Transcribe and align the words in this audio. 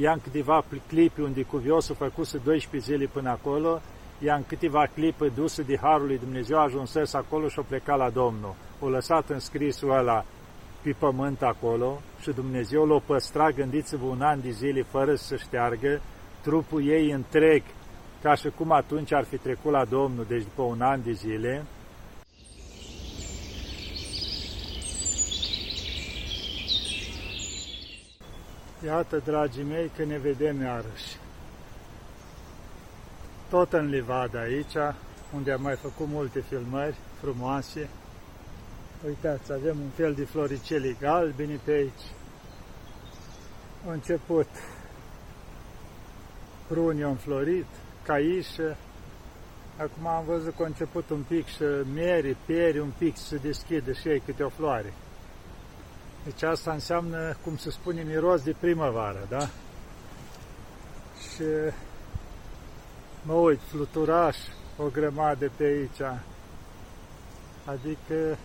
ia-n 0.00 0.20
câteva 0.20 0.64
clipi 0.86 1.20
unde 1.20 1.42
cuviosul 1.42 1.94
făcuse 1.94 2.40
12 2.44 2.92
zile 2.92 3.06
până 3.12 3.30
acolo, 3.30 3.80
ia 4.18 4.34
în 4.34 4.44
câteva 4.46 4.86
clipe 4.94 5.28
duse 5.34 5.62
de 5.62 5.78
Harul 5.78 6.06
lui 6.06 6.18
Dumnezeu, 6.18 6.58
ajunsese 6.58 7.16
acolo 7.16 7.48
și 7.48 7.58
o 7.58 7.62
pleca 7.62 7.94
la 7.94 8.10
Domnul. 8.10 8.54
O 8.80 8.88
lăsat 8.88 9.28
în 9.28 9.38
scrisul 9.38 9.90
ăla 9.90 10.24
pe 10.82 10.94
pământ 10.98 11.42
acolo 11.42 12.00
și 12.20 12.30
Dumnezeu 12.30 12.84
l-o 12.84 12.98
păstra, 12.98 13.50
gândiți-vă, 13.50 14.04
un 14.06 14.20
an 14.20 14.40
de 14.40 14.50
zile 14.50 14.82
fără 14.82 15.14
să 15.14 15.36
șteargă, 15.36 16.00
trupul 16.42 16.88
ei 16.88 17.10
întreg, 17.10 17.62
ca 18.22 18.34
și 18.34 18.48
cum 18.56 18.72
atunci 18.72 19.12
ar 19.12 19.24
fi 19.24 19.36
trecut 19.36 19.72
la 19.72 19.84
Domnul, 19.84 20.24
deci 20.28 20.42
după 20.42 20.62
un 20.62 20.80
an 20.80 21.00
de 21.04 21.12
zile, 21.12 21.64
Iată, 28.84 29.22
dragii 29.24 29.62
mei, 29.62 29.90
că 29.96 30.04
ne 30.04 30.18
vedem 30.18 30.62
iarăși. 30.62 31.16
Tot 33.50 33.72
în 33.72 33.88
Livada 33.88 34.40
aici, 34.40 34.94
unde 35.34 35.52
am 35.52 35.62
mai 35.62 35.76
făcut 35.76 36.06
multe 36.06 36.40
filmări 36.40 36.94
frumoase. 37.20 37.88
Uitați, 39.06 39.52
avem 39.52 39.76
un 39.80 39.88
fel 39.88 40.14
de 40.14 40.24
floriceli 40.24 40.96
galbeni 41.00 41.60
pe 41.64 41.70
aici. 41.70 42.04
Au 43.86 43.92
început 43.92 44.48
prunii 46.66 47.02
au 47.02 47.10
înflorit, 47.10 47.66
caișă. 48.02 48.76
Acum 49.76 50.06
am 50.06 50.24
văzut 50.24 50.54
că 50.56 50.62
a 50.62 50.66
început 50.66 51.10
un 51.10 51.24
pic 51.28 51.46
și 51.46 51.62
mieri, 51.92 52.36
pieri, 52.46 52.78
un 52.78 52.92
pic 52.98 53.16
să 53.16 53.36
deschidă 53.36 53.92
și 53.92 54.08
ei 54.08 54.20
câte 54.20 54.42
o 54.42 54.48
floare. 54.48 54.92
Deci 56.28 56.42
asta 56.42 56.72
înseamnă, 56.72 57.36
cum 57.42 57.56
se 57.56 57.70
spune, 57.70 58.02
miros 58.02 58.42
de 58.42 58.54
primăvară, 58.60 59.26
da? 59.28 59.48
Și 61.18 61.42
mă 63.22 63.32
uit, 63.32 63.60
fluturaș, 63.60 64.36
o 64.76 64.84
grămadă 64.84 65.50
pe 65.56 65.64
aici. 65.64 66.16
Adică 67.64 68.38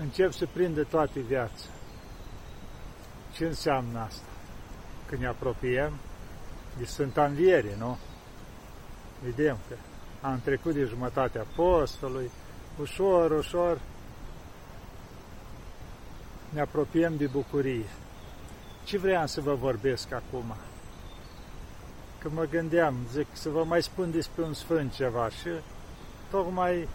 încep 0.00 0.32
să 0.32 0.46
prinde 0.52 0.82
toate 0.82 1.20
viața. 1.20 1.64
Ce 3.32 3.44
înseamnă 3.46 3.98
asta? 3.98 4.28
Când 5.06 5.20
ne 5.20 5.26
apropiem 5.26 5.92
de 6.78 6.84
Sfânta 6.84 7.24
Înviere, 7.24 7.76
nu? 7.78 7.98
Vedem 9.24 9.58
că 9.68 9.74
am 10.26 10.40
trecut 10.44 10.74
de 10.74 10.84
jumătatea 10.84 11.46
postului, 11.54 12.30
ușor, 12.80 13.30
ușor, 13.30 13.80
ne 16.48 16.60
apropiem 16.60 17.16
de 17.16 17.26
bucurie. 17.26 17.86
Ce 18.84 18.98
vreau 18.98 19.26
să 19.26 19.40
vă 19.40 19.54
vorbesc 19.54 20.12
acum? 20.12 20.56
Că 22.18 22.28
mă 22.34 22.44
gândeam, 22.50 22.94
zic, 23.12 23.26
să 23.32 23.48
vă 23.48 23.64
mai 23.64 23.82
spun 23.82 24.10
despre 24.10 24.42
un 24.42 24.52
sfânt 24.54 24.94
ceva 24.94 25.28
și 25.28 25.48
tocmai 26.30 26.88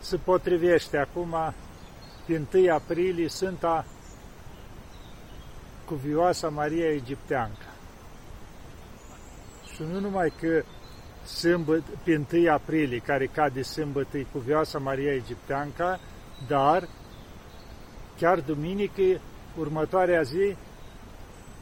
se 0.00 0.16
potrivește 0.16 0.96
acum, 0.96 1.34
din 2.26 2.46
1 2.54 2.72
aprilie, 2.72 3.28
Sfânta 3.28 3.84
Cuvioasa 5.84 6.48
Maria 6.48 6.90
Egipteancă. 6.92 7.66
Și 9.74 9.82
nu 9.92 10.00
numai 10.00 10.32
că 10.40 10.62
sâmbăt, 11.24 11.82
pe 12.02 12.24
1 12.32 12.50
aprilie, 12.52 12.98
care 12.98 13.26
cade 13.26 13.62
sâmbătă, 13.62 14.18
Cuvioasa 14.32 14.78
Maria 14.78 15.12
Egipteanca, 15.12 16.00
dar 16.46 16.88
chiar 18.18 18.40
duminică, 18.40 19.20
următoarea 19.58 20.22
zi, 20.22 20.56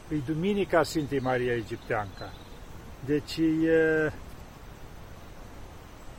e 0.09 0.17
Duminica 0.27 0.83
Sfintei 0.83 1.19
Maria 1.19 1.55
Egipteanca. 1.55 2.33
Deci, 3.05 3.37
e, 3.37 4.13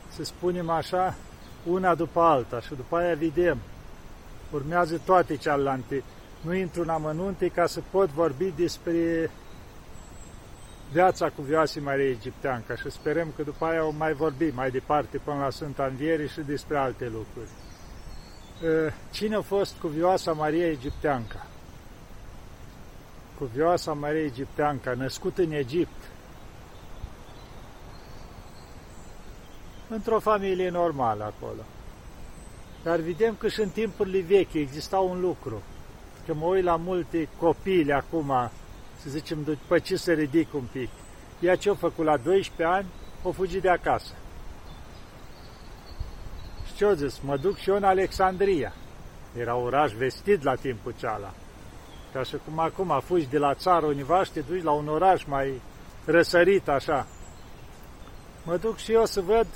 să 0.09 0.23
spunem 0.23 0.69
așa, 0.69 1.15
una 1.65 1.95
după 1.95 2.19
alta 2.19 2.61
și 2.61 2.75
după 2.75 2.97
aia 2.97 3.15
vedem. 3.15 3.57
Urmează 4.51 5.01
toate 5.05 5.35
cealaltă. 5.35 5.95
Nu 6.41 6.53
intru 6.53 6.81
în 6.81 6.89
amănunte 6.89 7.47
ca 7.47 7.65
să 7.65 7.81
pot 7.91 8.09
vorbi 8.09 8.53
despre 8.55 9.29
viața 10.91 11.29
cu 11.29 11.41
vioasii 11.41 11.81
Maria 11.81 12.09
Egipteanca 12.09 12.75
și 12.75 12.89
sperăm 12.89 13.33
că 13.35 13.43
după 13.43 13.65
aia 13.65 13.85
o 13.85 13.91
mai 13.91 14.13
vorbi 14.13 14.45
mai 14.45 14.71
departe 14.71 15.17
până 15.17 15.37
la 15.39 15.49
Sfânta 15.49 15.85
Înviere 15.85 16.27
și 16.27 16.41
despre 16.41 16.77
alte 16.77 17.05
lucruri. 17.05 17.49
Ă, 18.65 18.91
cine 19.11 19.35
a 19.35 19.41
fost 19.41 19.75
cuvioasa 19.79 20.31
Maria 20.33 20.67
Egipteanca? 20.67 21.45
Cuvioasa 23.37 23.93
Maria 23.93 24.23
Egipteanca, 24.23 24.93
născut 24.93 25.37
în 25.37 25.51
Egipt, 25.51 26.09
într-o 29.89 30.19
familie 30.19 30.69
normală 30.69 31.23
acolo. 31.23 31.61
Dar 32.83 32.99
vedem 32.99 33.35
că 33.35 33.47
și 33.47 33.61
în 33.61 33.69
timpurile 33.69 34.19
vechi 34.19 34.53
exista 34.53 34.99
un 34.99 35.19
lucru, 35.19 35.61
că 36.25 36.33
mă 36.33 36.45
uit 36.45 36.63
la 36.63 36.75
multe 36.75 37.27
copii 37.39 37.91
acum, 37.91 38.33
să 38.97 39.09
zicem, 39.09 39.43
după 39.43 39.79
ce 39.79 39.95
se 39.95 40.13
ridic 40.13 40.53
un 40.53 40.67
pic. 40.71 40.89
Ea 41.39 41.55
ce-a 41.55 41.75
făcut 41.75 42.05
la 42.05 42.17
12 42.17 42.75
ani, 42.75 42.87
o 43.23 43.31
fugit 43.31 43.61
de 43.61 43.69
acasă 43.69 44.13
ce 46.81 46.87
o 46.87 46.93
zis? 46.93 47.19
Mă 47.19 47.37
duc 47.37 47.57
și 47.57 47.69
eu 47.69 47.75
în 47.75 47.83
Alexandria. 47.83 48.73
Era 49.37 49.55
oraș 49.55 49.91
vestit 49.91 50.43
la 50.43 50.55
timpul 50.55 50.93
ceala. 50.99 51.33
Ca 52.13 52.23
și 52.23 52.35
cum 52.45 52.59
acum 52.59 53.01
fugi 53.05 53.27
de 53.29 53.37
la 53.37 53.53
țară 53.53 53.85
univaș 53.85 54.25
și 54.25 54.33
te 54.33 54.39
duci 54.39 54.63
la 54.63 54.71
un 54.71 54.87
oraș 54.87 55.23
mai 55.23 55.61
răsărit 56.05 56.67
așa. 56.67 57.07
Mă 58.45 58.57
duc 58.57 58.77
și 58.77 58.91
eu 58.91 59.05
să 59.05 59.21
văd 59.21 59.47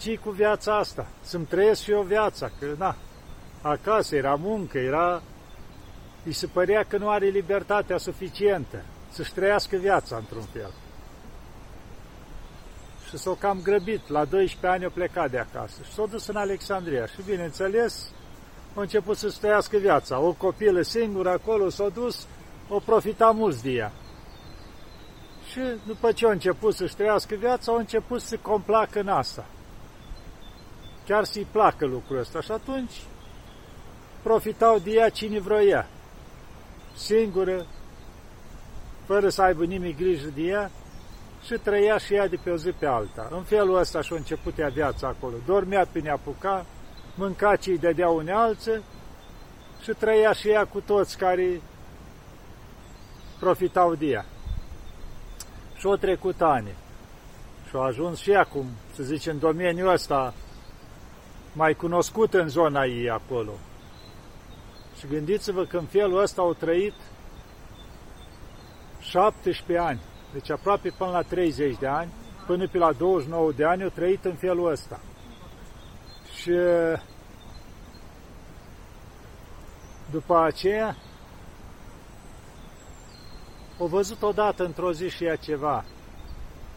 ce 0.00 0.16
cu 0.16 0.30
viața 0.30 0.78
asta, 0.78 1.06
să-mi 1.20 1.44
trăiesc 1.44 1.82
și 1.82 1.90
eu 1.90 2.00
viața, 2.02 2.50
că 2.58 2.66
na, 2.78 2.96
acasă 3.62 4.16
era 4.16 4.34
muncă, 4.34 4.78
era... 4.78 5.22
Îi 6.24 6.32
se 6.32 6.46
părea 6.46 6.84
că 6.88 6.96
nu 6.96 7.08
are 7.08 7.26
libertatea 7.26 7.98
suficientă 7.98 8.82
să-și 9.10 9.32
trăiască 9.32 9.76
viața 9.76 10.16
într-un 10.16 10.44
fel 10.52 10.70
și 13.14 13.20
s-o 13.20 13.34
cam 13.34 13.60
grăbit. 13.62 14.08
La 14.08 14.24
12 14.24 14.66
ani 14.66 14.86
o 14.86 14.88
plecat 14.88 15.30
de 15.30 15.38
acasă 15.38 15.82
și 15.82 15.92
s-a 15.92 16.06
dus 16.10 16.26
în 16.26 16.36
Alexandria. 16.36 17.06
Și 17.06 17.22
bineînțeles, 17.26 18.10
a 18.74 18.80
început 18.80 19.16
să 19.16 19.28
stăiască 19.28 19.76
viața. 19.76 20.18
O 20.18 20.32
copilă 20.32 20.82
singură 20.82 21.30
acolo 21.30 21.68
s-a 21.68 21.88
dus, 21.88 22.26
o 22.68 22.78
profita 22.78 23.30
mulți 23.30 23.62
de 23.62 23.70
ea. 23.70 23.92
Și 25.50 25.60
după 25.86 26.12
ce 26.12 26.26
a 26.26 26.30
început 26.30 26.74
să-și 26.74 26.96
trăiască 26.96 27.34
viața, 27.34 27.72
au 27.72 27.78
început 27.78 28.20
să 28.20 28.36
complacă 28.42 29.00
în 29.00 29.08
asta. 29.08 29.46
Chiar 31.06 31.24
să-i 31.24 31.46
placă 31.50 31.86
lucrul 31.86 32.18
ăsta. 32.18 32.40
Și 32.40 32.52
atunci 32.52 33.02
profitau 34.22 34.78
de 34.78 34.90
ea 34.90 35.08
cine 35.08 35.40
vroia. 35.40 35.86
Singură, 36.96 37.66
fără 39.06 39.28
să 39.28 39.42
aibă 39.42 39.64
nimic 39.64 39.96
grijă 39.96 40.28
de 40.34 40.42
ea, 40.42 40.70
și 41.44 41.54
trăia 41.62 41.98
și 41.98 42.14
ea 42.14 42.28
de 42.28 42.38
pe 42.42 42.50
o 42.50 42.56
zi 42.56 42.70
pe 42.70 42.86
alta. 42.86 43.28
În 43.30 43.42
felul 43.42 43.78
ăsta 43.78 44.00
și-a 44.00 44.16
început 44.16 44.58
ea 44.58 44.68
viața 44.68 45.06
acolo. 45.06 45.34
Dormea 45.46 45.86
pe 45.92 46.00
neapuca, 46.00 46.66
mânca 47.14 47.56
ce 47.56 47.70
îi 47.70 47.78
dădea 47.78 48.08
unealță 48.08 48.82
și 49.82 49.90
trăia 49.90 50.32
și 50.32 50.48
ea 50.48 50.64
cu 50.64 50.80
toți 50.80 51.18
care 51.18 51.60
profitau 53.38 53.94
de 53.94 54.06
ea. 54.06 54.24
Și-au 55.76 55.96
trecut 55.96 56.40
ani. 56.40 56.74
Și-au 57.68 57.82
ajuns 57.82 58.18
și 58.18 58.32
acum, 58.32 58.66
să 58.94 59.02
zice, 59.02 59.30
în 59.30 59.38
domeniul 59.38 59.92
ăsta 59.92 60.34
mai 61.52 61.74
cunoscut 61.74 62.34
în 62.34 62.48
zona 62.48 62.84
ei 62.84 63.10
acolo. 63.10 63.52
Și 64.98 65.06
gândiți-vă 65.06 65.64
că 65.64 65.76
în 65.76 65.86
felul 65.86 66.22
ăsta 66.22 66.42
au 66.42 66.52
trăit 66.52 66.94
17 69.00 69.86
ani. 69.86 70.00
Deci 70.34 70.50
aproape 70.50 70.90
până 70.98 71.10
la 71.10 71.22
30 71.22 71.78
de 71.78 71.86
ani, 71.86 72.12
până 72.46 72.68
pe 72.68 72.78
la 72.78 72.92
29 72.92 73.52
de 73.52 73.64
ani, 73.64 73.82
au 73.82 73.88
trăit 73.88 74.24
în 74.24 74.34
felul 74.34 74.70
ăsta. 74.70 75.00
Și 76.34 76.52
după 80.10 80.38
aceea, 80.38 80.96
o 83.78 83.86
văzut 83.86 84.22
odată 84.22 84.64
într-o 84.64 84.92
zi 84.92 85.08
și 85.08 85.24
ea 85.24 85.36
ceva. 85.36 85.84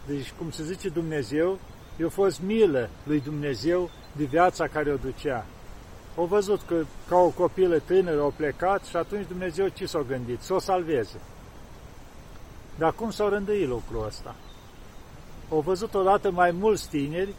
Deci, 0.07 0.33
cum 0.38 0.51
se 0.51 0.63
zice 0.63 0.89
Dumnezeu, 0.89 1.60
i-a 2.00 2.10
fost 2.10 2.42
milă 2.42 2.89
lui 3.03 3.19
Dumnezeu 3.19 3.89
de 4.12 4.24
viața 4.24 4.68
care 4.68 4.92
o 4.92 4.98
ducea. 4.98 5.45
O 6.15 6.25
văzut 6.25 6.62
că 6.62 6.83
ca 7.07 7.15
o 7.15 7.30
copilă 7.30 7.80
tânără 7.80 8.21
o 8.21 8.30
plecat 8.30 8.86
și 8.86 8.95
atunci 8.95 9.27
Dumnezeu 9.27 9.68
ce 9.68 9.86
s-a 9.86 10.01
gândit? 10.07 10.42
Să 10.42 10.53
o 10.53 10.60
salveze. 10.60 11.21
Dar 12.77 12.91
cum 12.91 13.12
s-au 13.12 13.29
rânduit 13.29 13.68
lucrul 13.68 14.06
ăsta? 14.06 14.35
Au 15.51 15.59
văzut 15.59 15.94
odată 15.94 16.31
mai 16.31 16.51
mulți 16.51 16.89
tineri 16.89 17.33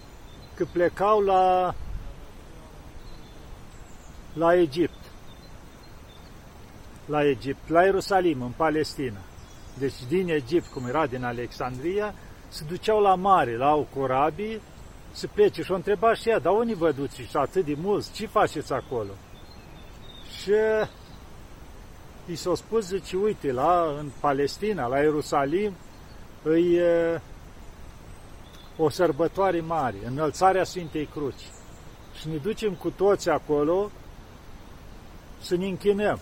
că 0.54 0.64
plecau 0.72 1.20
la, 1.20 1.74
la 4.32 4.54
Egipt, 4.54 4.98
la 7.06 7.24
Egipt, 7.24 7.68
la 7.68 7.82
Ierusalim, 7.82 8.42
în 8.42 8.52
Palestina. 8.56 9.20
deci 9.78 10.04
din 10.08 10.28
Egipt, 10.28 10.66
cum 10.66 10.86
era 10.86 11.06
din 11.06 11.24
Alexandria, 11.24 12.14
se 12.48 12.64
duceau 12.68 13.00
la 13.00 13.14
mare, 13.14 13.56
la 13.56 13.74
o 13.74 13.82
corabii, 13.82 14.60
să 15.12 15.26
plece 15.26 15.62
și 15.62 15.70
o 15.70 15.74
întreba 15.74 16.14
și 16.14 16.28
ea, 16.28 16.38
dar 16.38 16.52
unde 16.52 16.74
vă 16.74 16.92
duceți 16.92 17.36
atât 17.36 17.64
de 17.64 17.74
mulți, 17.80 18.12
ce 18.12 18.26
faceți 18.26 18.72
acolo? 18.72 19.10
Și 20.40 20.52
i 22.30 22.34
s-a 22.34 22.54
spus, 22.54 22.86
zice, 22.86 23.16
uite, 23.16 23.52
la, 23.52 23.94
în 23.98 24.10
Palestina, 24.20 24.86
la 24.86 24.98
Ierusalim, 24.98 25.72
îi 26.42 26.80
o 28.76 28.88
sărbătoare 28.88 29.60
mare, 29.60 29.96
înălțarea 30.06 30.64
Sfintei 30.64 31.06
Cruci. 31.06 31.50
Și 32.20 32.28
ne 32.28 32.36
ducem 32.36 32.74
cu 32.74 32.90
toți 32.90 33.28
acolo 33.28 33.90
să 35.40 35.56
ne 35.56 35.66
închinăm. 35.66 36.18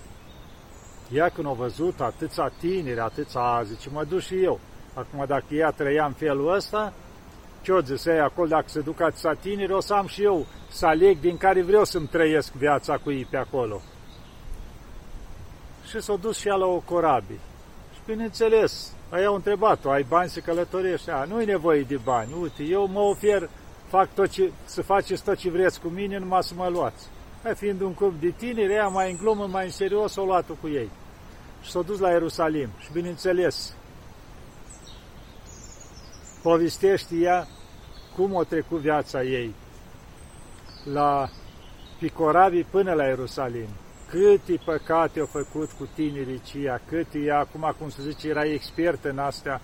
Ea 1.13 1.29
când 1.29 1.47
a 1.47 1.51
văzut 1.51 2.01
atâția 2.01 2.53
tineri, 2.59 3.01
atâția, 3.01 3.63
zice, 3.65 3.89
mă 3.93 4.05
duc 4.05 4.21
și 4.21 4.43
eu. 4.43 4.61
Acum 4.95 5.25
dacă 5.27 5.55
ea 5.55 5.71
trăia 5.71 6.07
în 6.07 6.13
felul 6.13 6.55
ăsta, 6.55 6.93
ce-o 7.63 7.81
zis 7.81 8.07
acolo, 8.07 8.49
dacă 8.49 8.69
se 8.69 8.81
duc 8.81 9.01
atâția 9.01 9.35
tineri, 9.35 9.73
o 9.73 9.81
să 9.81 9.95
am 9.95 10.07
și 10.07 10.23
eu 10.23 10.47
să 10.71 10.87
aleg 10.87 11.21
din 11.21 11.37
care 11.37 11.63
vreau 11.63 11.85
să-mi 11.85 12.07
trăiesc 12.07 12.53
viața 12.53 12.97
cu 12.97 13.11
ei 13.11 13.27
pe 13.31 13.37
acolo. 13.37 13.81
Și 15.89 16.01
s-a 16.01 16.17
dus 16.17 16.39
și 16.39 16.49
ea 16.49 16.55
la 16.55 16.67
o 16.67 16.79
corabie. 16.79 17.39
Și 17.95 18.01
bineînțeles, 18.07 18.93
ai 19.11 19.25
au 19.25 19.35
întrebat-o, 19.35 19.91
ai 19.91 20.03
bani 20.03 20.31
să 20.31 20.41
călătorești? 20.41 21.11
A, 21.11 21.25
nu-i 21.25 21.45
nevoie 21.45 21.83
de 21.83 21.97
bani, 21.97 22.33
uite, 22.41 22.63
eu 22.63 22.87
mă 22.87 23.01
ofer, 23.01 23.49
fac 23.89 24.15
tot 24.15 24.29
ce, 24.29 24.53
să 24.65 24.83
faceți 24.83 25.23
tot 25.23 25.37
ce 25.37 25.51
vreți 25.51 25.81
cu 25.81 25.89
mine, 25.89 26.19
numai 26.19 26.43
să 26.43 26.55
mă 26.57 26.69
luați. 26.69 27.07
Hai, 27.43 27.55
fiind 27.55 27.81
un 27.81 27.95
club 27.95 28.21
de 28.21 28.31
tineri, 28.31 28.73
ea 28.73 28.89
mai 28.89 29.11
în 29.11 29.17
glumă, 29.17 29.47
mai 29.47 29.65
în 29.65 29.71
serios, 29.71 30.17
o 30.17 30.25
luat 30.25 30.45
cu 30.61 30.69
ei. 30.69 30.91
Și 31.63 31.71
s-a 31.71 31.83
dus 31.83 31.99
la 31.99 32.11
Ierusalim. 32.11 32.69
Și 32.79 32.93
bineînțeles, 32.93 33.75
povestește 36.43 37.15
ea 37.15 37.47
cum 38.17 38.37
a 38.37 38.43
trecut 38.43 38.79
viața 38.79 39.23
ei 39.23 39.55
la 40.85 41.29
Picoravi 41.99 42.63
până 42.63 42.93
la 42.93 43.05
Ierusalim. 43.05 43.69
Câte 44.11 44.61
păcate 44.65 45.21
au 45.21 45.27
făcut 45.27 45.71
cu 45.71 45.89
tinerii 45.95 46.41
cia, 46.41 46.81
cât 46.89 47.07
ea, 47.25 47.39
acum 47.39 47.75
cum 47.79 47.89
se 47.89 48.03
zice, 48.03 48.29
era 48.29 48.45
expert 48.45 49.05
în 49.05 49.19
astea, 49.19 49.61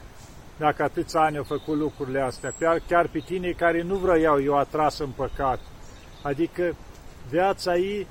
dacă 0.58 0.82
atâți 0.82 1.16
ani 1.16 1.36
au 1.36 1.44
făcut 1.44 1.76
lucrurile 1.76 2.20
astea, 2.20 2.54
chiar 2.88 3.08
pe 3.08 3.18
tine 3.18 3.50
care 3.50 3.82
nu 3.82 3.96
vreau 3.96 4.42
eu 4.42 4.58
atras 4.58 4.98
în 4.98 5.10
păcat. 5.10 5.60
Adică 6.22 6.76
viața 7.28 7.76
ei 7.76 8.06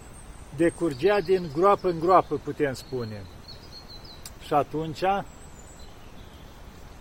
decurgea 0.55 1.19
din 1.19 1.51
groapă 1.53 1.89
în 1.89 1.99
groapă, 1.99 2.39
putem 2.43 2.73
spune. 2.73 3.21
Și 4.45 4.53
atunci, 4.53 5.03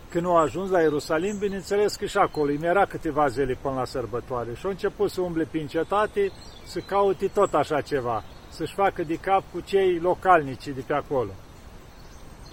când 0.08 0.26
au 0.26 0.36
ajuns 0.36 0.70
la 0.70 0.80
Ierusalim, 0.80 1.38
bineînțeles 1.38 1.96
că 1.96 2.06
și 2.06 2.16
acolo 2.16 2.50
îmi 2.50 2.66
era 2.66 2.84
câteva 2.84 3.28
zile 3.28 3.58
până 3.62 3.74
la 3.74 3.84
sărbătoare 3.84 4.54
și 4.54 4.64
au 4.64 4.70
început 4.70 5.10
să 5.10 5.20
umble 5.20 5.44
prin 5.50 5.66
cetate, 5.66 6.32
să 6.64 6.80
caute 6.80 7.26
tot 7.26 7.54
așa 7.54 7.80
ceva, 7.80 8.24
să-și 8.50 8.74
facă 8.74 9.02
de 9.02 9.16
cap 9.16 9.42
cu 9.52 9.60
cei 9.60 9.98
localnici 9.98 10.66
de 10.66 10.82
pe 10.86 10.92
acolo. 10.92 11.30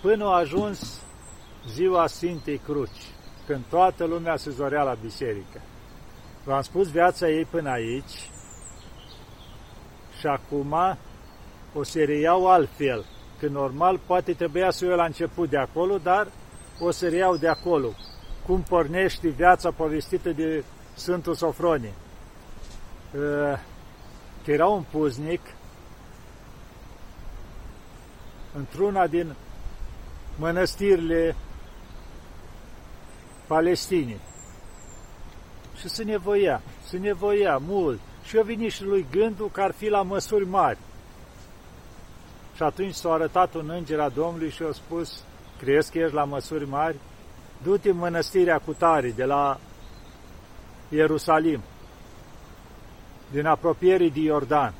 Până 0.01 0.23
au 0.23 0.33
ajuns 0.33 1.01
ziua 1.69 2.07
Sfintei 2.07 2.57
Cruci, 2.57 3.11
când 3.45 3.63
toată 3.69 4.05
lumea 4.05 4.35
se 4.35 4.49
zorea 4.49 4.83
la 4.83 4.97
biserică. 5.01 5.61
V-am 6.44 6.61
spus 6.61 6.91
viața 6.91 7.29
ei 7.29 7.45
până 7.45 7.69
aici, 7.69 8.29
și 10.19 10.27
acum 10.27 10.97
o 11.73 11.83
să 11.83 12.03
reiau 12.03 12.51
altfel, 12.51 13.05
că 13.39 13.47
normal 13.47 13.99
poate 14.05 14.33
trebuia 14.33 14.71
să 14.71 14.85
eu 14.85 14.95
la 14.95 15.05
început 15.05 15.49
de 15.49 15.57
acolo, 15.57 15.97
dar 15.97 16.27
o 16.79 16.91
să 16.91 17.07
reiau 17.07 17.35
de 17.35 17.47
acolo. 17.47 17.94
Cum 18.45 18.61
pornește 18.61 19.27
viața 19.27 19.71
povestită 19.71 20.29
de 20.29 20.63
Sfântul 20.94 21.35
Sofronie. 21.35 21.94
Ă, 23.19 23.57
că 24.44 24.51
era 24.51 24.67
un 24.67 24.83
puznic 24.91 25.41
într-una 28.57 29.07
din 29.07 29.36
mănăstirile 30.36 31.36
Palestinei. 33.48 34.19
Și 35.80 35.89
se 35.89 36.04
nevoia, 36.04 36.62
se 36.83 36.98
nevoia 36.98 37.57
mult 37.57 38.00
și 38.24 38.38
a 38.38 38.42
venit 38.42 38.71
și 38.71 38.83
lui 38.83 39.06
gândul 39.12 39.50
că 39.50 39.62
ar 39.62 39.71
fi 39.71 39.89
la 39.89 40.01
măsuri 40.01 40.45
mari. 40.45 40.77
Și 42.56 42.63
atunci 42.63 42.94
s-a 42.94 43.12
arătat 43.12 43.54
un 43.54 43.69
înger 43.69 44.00
a 44.00 44.09
Domnului 44.09 44.50
și 44.50 44.63
a 44.63 44.71
spus, 44.71 45.24
crezi 45.57 45.92
că 45.92 45.98
ești 45.98 46.13
la 46.13 46.24
măsuri 46.24 46.68
mari? 46.68 46.95
Du-te 47.63 47.89
în 47.89 47.98
mănăstirea 47.98 48.59
cu 48.59 48.74
tare 48.74 49.12
de 49.12 49.24
la 49.24 49.59
Ierusalim, 50.89 51.62
din 53.31 53.45
apropierii 53.45 54.12
de 54.12 54.19
Iordan. 54.19 54.74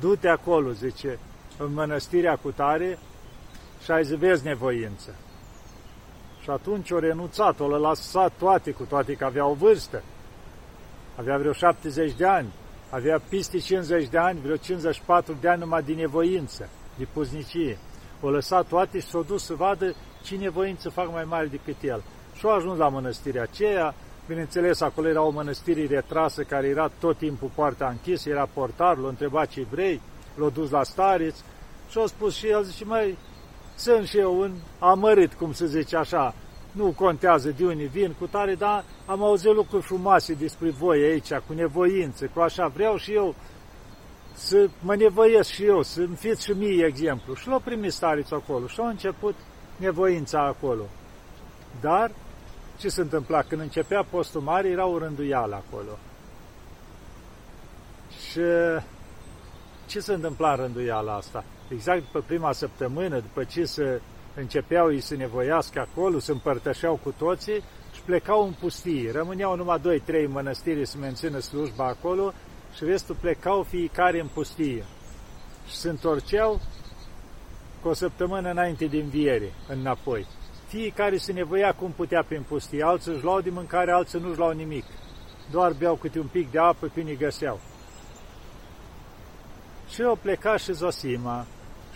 Du-te 0.00 0.28
acolo, 0.28 0.70
zice, 0.70 1.18
în 1.58 1.72
mănăstirea 1.72 2.36
cu 2.36 2.50
tare 2.50 2.98
și 3.84 3.90
ai 3.90 4.02
vezi 4.02 4.44
nevoință. 4.44 5.14
Și 6.42 6.50
atunci 6.50 6.90
o 6.90 6.98
renunțat, 6.98 7.60
o 7.60 7.66
lăsat 7.66 8.32
toate, 8.38 8.70
cu 8.70 8.82
toate 8.82 9.14
că 9.14 9.24
avea 9.24 9.46
o 9.46 9.54
vârstă. 9.54 10.02
Avea 11.16 11.38
vreo 11.38 11.52
70 11.52 12.12
de 12.12 12.26
ani 12.26 12.52
avea 12.90 13.20
peste 13.28 13.58
50 13.58 14.08
de 14.08 14.18
ani, 14.18 14.40
vreo 14.40 14.56
54 14.56 15.36
de 15.40 15.48
ani 15.48 15.60
numai 15.60 15.82
din 15.82 15.96
nevoință, 15.96 16.68
de 16.98 17.06
puznicie. 17.12 17.78
O 18.20 18.30
lăsat 18.30 18.66
toate 18.66 19.00
și 19.00 19.06
s-a 19.06 19.24
dus 19.26 19.44
să 19.44 19.54
vadă 19.54 19.94
ce 20.22 20.36
nevoință 20.36 20.88
fac 20.88 21.12
mai 21.12 21.24
mare 21.24 21.46
decât 21.46 21.82
el. 21.82 22.02
Și 22.34 22.46
a 22.46 22.54
ajuns 22.54 22.78
la 22.78 22.88
mănăstirea 22.88 23.42
aceea, 23.42 23.94
bineînțeles, 24.26 24.80
acolo 24.80 25.08
era 25.08 25.22
o 25.22 25.30
mănăstire 25.30 25.86
retrasă 25.86 26.42
care 26.42 26.66
era 26.66 26.90
tot 27.00 27.18
timpul 27.18 27.50
poarta 27.54 27.88
închisă, 27.88 28.28
era 28.28 28.48
portar, 28.52 28.96
l-a 28.96 29.08
întrebat 29.08 29.48
ce 29.48 29.66
vrei, 29.70 30.00
l-a 30.36 30.48
dus 30.48 30.70
la 30.70 30.82
stareț 30.82 31.36
și 31.90 31.98
a 31.98 32.06
spus 32.06 32.34
și 32.34 32.46
el, 32.46 32.62
zice, 32.62 32.84
mai 32.84 33.18
sunt 33.76 34.06
și 34.06 34.18
eu 34.18 34.40
un 34.40 34.52
amărit, 34.78 35.34
cum 35.34 35.52
se 35.52 35.66
zice 35.66 35.96
așa, 35.96 36.34
nu 36.72 36.94
contează 36.96 37.50
de 37.50 37.64
unde 37.64 37.84
vin 37.84 38.14
cu 38.18 38.26
tare, 38.26 38.54
dar 38.54 38.84
am 39.06 39.22
auzit 39.22 39.54
lucruri 39.54 39.82
frumoase 39.82 40.32
despre 40.32 40.70
voi 40.70 41.02
aici, 41.02 41.32
cu 41.34 41.52
nevoință, 41.52 42.30
cu 42.34 42.40
așa, 42.40 42.66
vreau 42.66 42.96
și 42.96 43.12
eu 43.12 43.34
să 44.34 44.68
mă 44.80 44.96
nevoiesc 44.96 45.50
și 45.50 45.64
eu, 45.64 45.82
să-mi 45.82 46.16
fiți 46.16 46.44
și 46.44 46.50
mie 46.50 46.84
exemplu. 46.84 47.34
Și 47.34 47.48
l-au 47.48 47.60
primit 47.60 47.92
stariți 47.92 48.34
acolo 48.34 48.66
și 48.66 48.80
a 48.80 48.88
început 48.88 49.34
nevoința 49.76 50.40
acolo. 50.40 50.82
Dar, 51.80 52.10
ce 52.78 52.88
se 52.88 53.00
întâmpla? 53.00 53.42
Când 53.42 53.60
începea 53.60 54.06
postul 54.10 54.40
mare, 54.40 54.68
era 54.68 54.86
o 54.86 54.98
rânduială 54.98 55.54
acolo. 55.54 55.98
Și 58.30 58.40
ce 59.86 60.00
se 60.00 60.12
întâmpla 60.12 60.50
în 60.50 60.56
rânduiala 60.56 61.14
asta? 61.14 61.44
Exact 61.68 62.00
după 62.00 62.24
prima 62.26 62.52
săptămână, 62.52 63.18
după 63.20 63.44
ce 63.44 63.64
se 63.64 64.00
începeau 64.34 64.92
ei 64.92 65.00
să 65.00 65.16
nevoiască 65.16 65.80
acolo, 65.80 66.18
să 66.18 66.32
împărtășeau 66.32 67.00
cu 67.02 67.14
toții 67.18 67.62
și 67.94 68.00
plecau 68.04 68.46
în 68.46 68.52
pustie. 68.60 69.12
Rămâneau 69.12 69.56
numai 69.56 69.78
doi, 69.78 70.00
trei 70.00 70.26
mănăstiri 70.26 70.86
să 70.86 70.98
mențină 70.98 71.38
slujba 71.38 71.86
acolo 71.86 72.32
și 72.74 72.84
restul 72.84 73.16
plecau 73.20 73.62
fiecare 73.62 74.20
în 74.20 74.28
pustie. 74.34 74.84
Și 75.68 75.74
se 75.74 75.88
întorceau 75.88 76.60
cu 77.82 77.88
o 77.88 77.92
săptămână 77.92 78.50
înainte 78.50 78.86
de 78.86 78.96
înviere, 78.96 79.52
înapoi. 79.68 80.26
Fiecare 80.66 81.16
se 81.16 81.32
nevoia 81.32 81.72
cum 81.72 81.90
putea 81.90 82.24
prin 82.28 82.42
pustie, 82.48 82.82
alții 82.82 83.12
își 83.12 83.22
luau 83.22 83.40
de 83.40 83.50
mâncare, 83.50 83.90
alții 83.90 84.20
nu 84.20 84.28
își 84.28 84.38
luau 84.38 84.50
nimic. 84.50 84.84
Doar 85.50 85.72
beau 85.72 85.94
câte 85.94 86.18
un 86.18 86.26
pic 86.26 86.50
de 86.50 86.58
apă 86.58 86.86
când 86.94 87.08
îi 87.08 87.16
găseau. 87.16 87.60
Și 89.88 90.02
au 90.02 90.18
plecat 90.22 90.60
și 90.60 90.72
Zosima, 90.72 91.46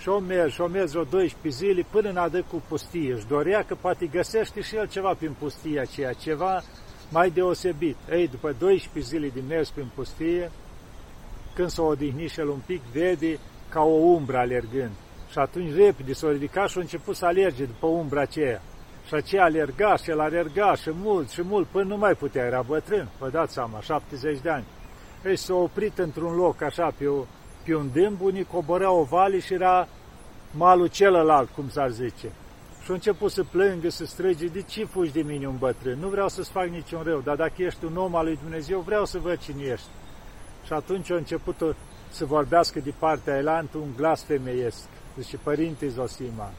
și 0.00 0.08
o 0.08 0.18
mers, 0.18 0.52
și 0.52 0.60
o 0.60 0.66
mers 0.66 0.90
vreo 0.90 1.04
12 1.04 1.64
zile 1.64 1.86
până 1.90 2.08
în 2.08 2.16
adă 2.16 2.42
cu 2.50 2.62
pustie. 2.68 3.12
Își 3.14 3.26
dorea 3.26 3.64
că 3.64 3.74
poate 3.74 4.06
găsește 4.06 4.60
și 4.60 4.76
el 4.76 4.88
ceva 4.88 5.14
prin 5.14 5.36
pustia 5.38 5.82
aceea, 5.82 6.12
ceva 6.12 6.62
mai 7.10 7.30
deosebit. 7.30 7.96
Ei, 8.10 8.28
după 8.28 8.54
12 8.58 9.16
zile 9.16 9.28
de 9.28 9.40
mers 9.48 9.70
prin 9.70 9.90
pustie, 9.94 10.50
când 11.54 11.68
s-a 11.68 11.82
odihnit 11.82 12.30
și 12.30 12.40
el 12.40 12.48
un 12.48 12.60
pic, 12.66 12.82
vede 12.92 13.38
ca 13.68 13.80
o 13.80 13.94
umbră 13.94 14.36
alergând. 14.36 14.90
Și 15.30 15.38
atunci 15.38 15.74
repede 15.74 16.12
s-a 16.12 16.30
ridicat 16.30 16.68
și 16.68 16.78
a 16.78 16.80
început 16.80 17.16
să 17.16 17.26
alerge 17.26 17.64
după 17.64 17.86
umbra 17.86 18.20
aceea. 18.20 18.62
Și 19.06 19.14
aceea 19.14 19.44
alerga 19.44 19.96
și 19.96 20.10
el 20.10 20.20
alerga 20.20 20.74
și 20.74 20.90
mult 20.94 21.30
și 21.30 21.42
mult 21.42 21.66
până 21.66 21.84
nu 21.84 21.96
mai 21.96 22.14
putea, 22.14 22.44
era 22.44 22.62
bătrân, 22.62 23.08
vă 23.18 23.28
dați 23.28 23.52
seama, 23.52 23.80
70 23.80 24.40
de 24.40 24.50
ani. 24.50 24.64
Ei 25.24 25.36
s-a 25.36 25.54
oprit 25.54 25.98
într-un 25.98 26.34
loc 26.34 26.62
așa 26.62 26.94
pe 26.98 27.06
o 27.06 27.24
pe 27.64 27.74
un 27.74 27.90
dâmb, 27.92 28.20
unii 28.20 28.44
coboreau 28.44 28.98
o 28.98 29.02
vale 29.02 29.38
și 29.38 29.52
era 29.52 29.88
malul 30.50 30.86
celălalt, 30.86 31.48
cum 31.54 31.68
s-ar 31.68 31.90
zice. 31.90 32.32
Și 32.84 32.90
a 32.90 32.92
început 32.92 33.30
să 33.30 33.44
plângă, 33.44 33.88
să 33.88 34.06
strige, 34.06 34.46
de 34.46 34.62
ce 34.62 34.84
fugi 34.84 35.12
de 35.12 35.22
mine 35.22 35.46
un 35.46 35.56
bătrân? 35.58 35.98
Nu 35.98 36.08
vreau 36.08 36.28
să-ți 36.28 36.50
fac 36.50 36.66
niciun 36.66 37.02
rău, 37.02 37.20
dar 37.20 37.36
dacă 37.36 37.62
ești 37.62 37.84
un 37.84 37.96
om 37.96 38.14
al 38.14 38.24
lui 38.24 38.38
Dumnezeu, 38.42 38.80
vreau 38.80 39.04
să 39.04 39.18
văd 39.18 39.38
cine 39.38 39.62
ești. 39.62 39.86
Și 40.66 40.72
atunci 40.72 41.10
a 41.10 41.14
început 41.14 41.76
să 42.10 42.24
vorbească 42.24 42.78
de 42.80 42.92
partea 42.98 43.36
elantă 43.36 43.78
un 43.78 43.88
glas 43.96 44.22
femeiesc. 44.22 44.78
Zice, 45.18 45.36
Părinte 45.36 45.88
Zosima, 45.88 46.50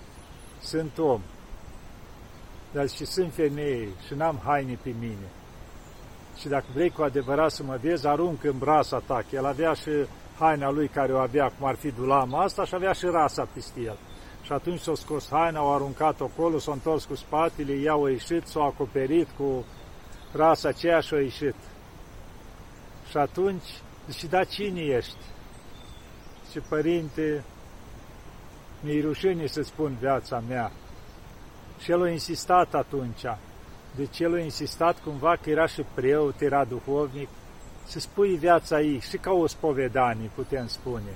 sunt 0.61 0.97
om. 0.97 1.21
dar 2.71 2.89
și 2.89 3.05
sunt 3.05 3.33
femeie 3.33 3.87
și 4.07 4.13
n-am 4.13 4.41
haine 4.43 4.77
pe 4.81 4.93
mine. 4.99 5.29
Și 6.37 6.47
dacă 6.47 6.65
vrei 6.73 6.89
cu 6.89 7.01
adevărat 7.01 7.51
să 7.51 7.63
mă 7.63 7.77
vezi, 7.81 8.07
arunc 8.07 8.43
în 8.43 8.57
brasa 8.57 9.01
ta, 9.05 9.23
că 9.29 9.35
el 9.35 9.45
avea 9.45 9.73
și 9.73 9.89
haina 10.41 10.69
lui 10.69 10.87
care 10.87 11.13
o 11.13 11.17
avea, 11.17 11.51
cum 11.57 11.67
ar 11.67 11.75
fi 11.75 11.91
dulama 11.91 12.43
asta, 12.43 12.65
și 12.65 12.75
avea 12.75 12.91
și 12.91 13.05
rasa 13.05 13.47
peste 13.53 13.79
el. 13.79 13.97
Și 14.41 14.51
atunci 14.51 14.79
s-a 14.79 14.95
scos 14.95 15.29
haina, 15.29 15.59
au 15.59 15.73
aruncat 15.73 16.21
acolo, 16.21 16.57
s-a 16.57 16.71
întors 16.71 17.05
cu 17.05 17.15
spatele, 17.15 17.73
ea 17.73 17.93
a 17.93 18.09
ieșit, 18.09 18.47
s-a 18.47 18.63
acoperit 18.63 19.27
cu 19.37 19.65
rasa 20.31 20.67
aceea 20.67 20.99
și 20.99 21.13
a 21.13 21.19
ieșit. 21.19 21.55
Și 23.09 23.17
atunci, 23.17 23.69
și 24.17 24.27
da, 24.27 24.43
cine 24.43 24.81
ești? 24.81 25.23
Și 26.51 26.59
părinte, 26.59 27.43
mi-e 28.79 29.01
rușine 29.01 29.45
să 29.45 29.61
spun 29.61 29.97
viața 29.99 30.43
mea. 30.47 30.71
Și 31.79 31.91
el 31.91 32.01
a 32.01 32.09
insistat 32.09 32.73
atunci. 32.73 33.25
Deci 33.95 34.19
el 34.19 34.33
a 34.33 34.39
insistat 34.39 34.99
cumva 35.03 35.35
că 35.41 35.49
era 35.49 35.67
și 35.67 35.85
preot, 35.93 36.41
era 36.41 36.63
duhovnic, 36.63 37.27
să 37.91 37.99
spui 37.99 38.35
viața 38.35 38.81
ei 38.81 38.99
și 39.09 39.17
ca 39.17 39.31
o 39.31 39.47
spovedanie, 39.47 40.31
putem 40.35 40.67
spune. 40.67 41.13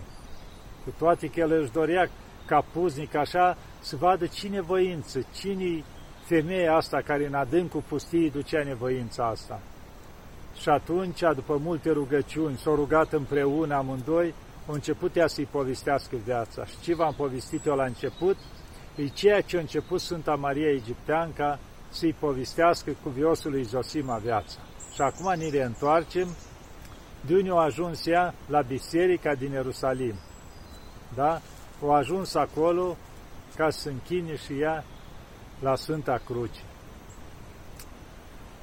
Cu 0.83 0.93
toate 0.97 1.27
că 1.27 1.39
el 1.39 1.51
își 1.51 1.71
dorea 1.71 2.09
ca 2.45 2.65
puznic 2.73 3.15
așa 3.15 3.57
să 3.79 3.95
vadă 3.95 4.25
cine 4.25 4.61
voință, 4.61 5.25
cine 5.33 5.83
femeia 6.25 6.75
asta 6.75 7.01
care 7.01 7.25
în 7.25 7.33
adâncul 7.33 7.83
pustiei 7.87 8.31
ducea 8.31 8.63
nevoința 8.63 9.27
asta. 9.27 9.59
Și 10.61 10.69
atunci, 10.69 11.19
după 11.35 11.59
multe 11.63 11.91
rugăciuni, 11.91 12.57
s-au 12.57 12.75
rugat 12.75 13.13
împreună 13.13 13.75
amândoi, 13.75 14.33
au 14.67 14.73
început 14.73 15.15
ea 15.15 15.27
să-i 15.27 15.47
povestească 15.51 16.15
viața. 16.25 16.65
Și 16.65 16.79
ce 16.81 16.95
v-am 16.95 17.13
povestit 17.13 17.65
eu 17.65 17.75
la 17.75 17.85
început, 17.85 18.37
e 18.95 19.07
ceea 19.07 19.41
ce 19.41 19.57
a 19.57 19.59
început 19.59 20.01
Sfânta 20.01 20.35
Maria 20.35 20.69
Egipteanca 20.69 21.59
să-i 21.89 22.15
povestească 22.19 22.91
cuviosului 23.03 23.63
Zosima 23.63 24.17
viața. 24.17 24.59
Și 24.93 25.01
acum 25.01 25.33
ne 25.37 25.49
reîntoarcem 25.49 26.27
de 27.27 27.35
unde 27.35 27.49
a 27.49 27.55
ajuns 27.55 28.05
ea 28.05 28.33
la 28.47 28.61
biserica 28.61 29.35
din 29.35 29.51
Ierusalim. 29.51 30.15
Da? 31.15 31.41
O 31.81 31.91
ajuns 31.91 32.33
acolo 32.33 32.97
ca 33.55 33.69
să 33.69 33.89
închine 33.89 34.35
și 34.35 34.59
ea 34.59 34.83
la 35.59 35.75
Sfânta 35.75 36.21
Cruce. 36.25 36.61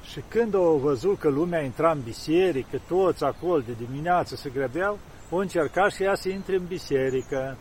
Și 0.03 0.23
când 0.27 0.55
au 0.55 0.77
văzut 0.77 1.19
că 1.19 1.29
lumea 1.29 1.61
intra 1.61 1.91
în 1.91 2.01
biserică, 2.01 2.81
toți 2.87 3.23
acolo 3.23 3.59
de 3.59 3.73
dimineață 3.85 4.35
se 4.35 4.49
grăbeau, 4.49 4.99
o 5.29 5.35
încerca 5.35 5.89
și 5.89 6.03
ea 6.03 6.15
să 6.15 6.29
intre 6.29 6.55
în 6.55 6.65
biserică. 6.65 7.57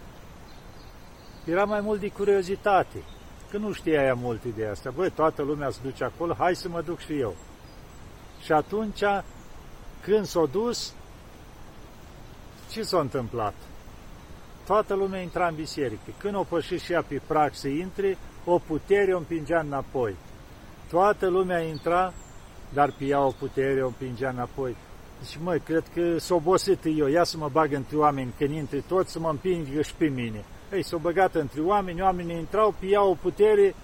Era 1.45 1.65
mai 1.65 1.81
mult 1.81 2.01
de 2.01 2.09
curiozitate, 2.09 3.03
că 3.51 3.57
nu 3.57 3.73
știa 3.73 4.03
ea 4.03 4.15
multe 4.15 4.49
de 4.49 4.67
asta. 4.67 4.91
Băi, 4.91 5.11
toată 5.11 5.43
lumea 5.43 5.71
se 5.71 5.79
duce 5.83 6.05
acolo, 6.05 6.35
hai 6.39 6.57
să 6.57 6.69
mă 6.69 6.81
duc 6.81 6.99
și 6.99 7.19
eu. 7.19 7.37
Și 8.41 8.53
atunci, 8.53 9.03
când 10.03 10.25
s-a 10.25 10.49
dus, 10.53 10.93
ce 12.71 12.83
s-a 12.83 13.01
întâmplat? 13.01 13.55
Toată 14.67 14.95
lumea 14.95 15.21
intra 15.21 15.47
în 15.47 15.55
biserică. 15.55 16.11
Când 16.19 16.35
o 16.35 16.43
pășit 16.43 16.81
și 16.81 16.93
ea 16.93 17.03
pe 17.03 17.21
prag 17.27 17.55
să 17.55 17.69
intre, 17.69 18.19
o 18.45 18.59
putere 18.59 19.15
o 19.15 19.19
împingea 19.19 19.61
înapoi. 19.61 20.17
Toată 20.91 21.27
lumea 21.27 21.61
intra, 21.61 22.13
dar 22.73 22.95
pe 22.99 23.05
ea 23.05 23.21
o 23.21 23.31
putere 23.39 23.83
o 23.83 23.87
împingea 23.87 24.29
înapoi. 24.29 24.77
Deci, 25.21 25.39
măi, 25.43 25.61
cred 25.61 25.85
că 25.95 26.19
s-a 26.19 26.35
obosit 26.35 26.79
eu, 26.85 27.07
ia 27.07 27.25
să 27.25 27.37
mă 27.37 27.49
bag 27.53 27.73
între 27.73 27.97
oameni, 27.97 28.35
când 28.39 28.51
intre 28.51 28.83
toți, 28.89 29.13
să 29.13 29.19
mă 29.19 29.29
împingă 29.29 29.83
și 29.83 29.95
pe 29.95 30.07
mine. 30.07 30.45
Ei, 30.73 30.83
s-a 30.83 30.97
băgat 30.97 31.35
între 31.35 31.61
oameni, 31.61 32.03
oamenii 32.03 32.37
intrau, 32.37 32.75
pe 32.79 32.87
ea 32.87 33.03
o 33.03 33.15
putere, 33.15 33.75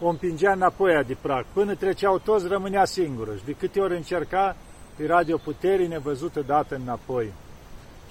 o 0.00 0.08
împingea 0.08 0.52
înapoi 0.52 1.04
de 1.06 1.16
prag. 1.20 1.44
Până 1.52 1.74
treceau 1.74 2.18
toți, 2.18 2.46
rămânea 2.46 2.84
singură. 2.84 3.34
Și 3.36 3.44
de 3.44 3.52
câte 3.52 3.80
ori 3.80 3.96
încerca, 3.96 4.56
era 4.96 5.22
de 5.22 5.32
o 5.32 5.36
putere 5.36 5.86
nevăzută 5.86 6.40
dată 6.40 6.74
înapoi. 6.74 7.32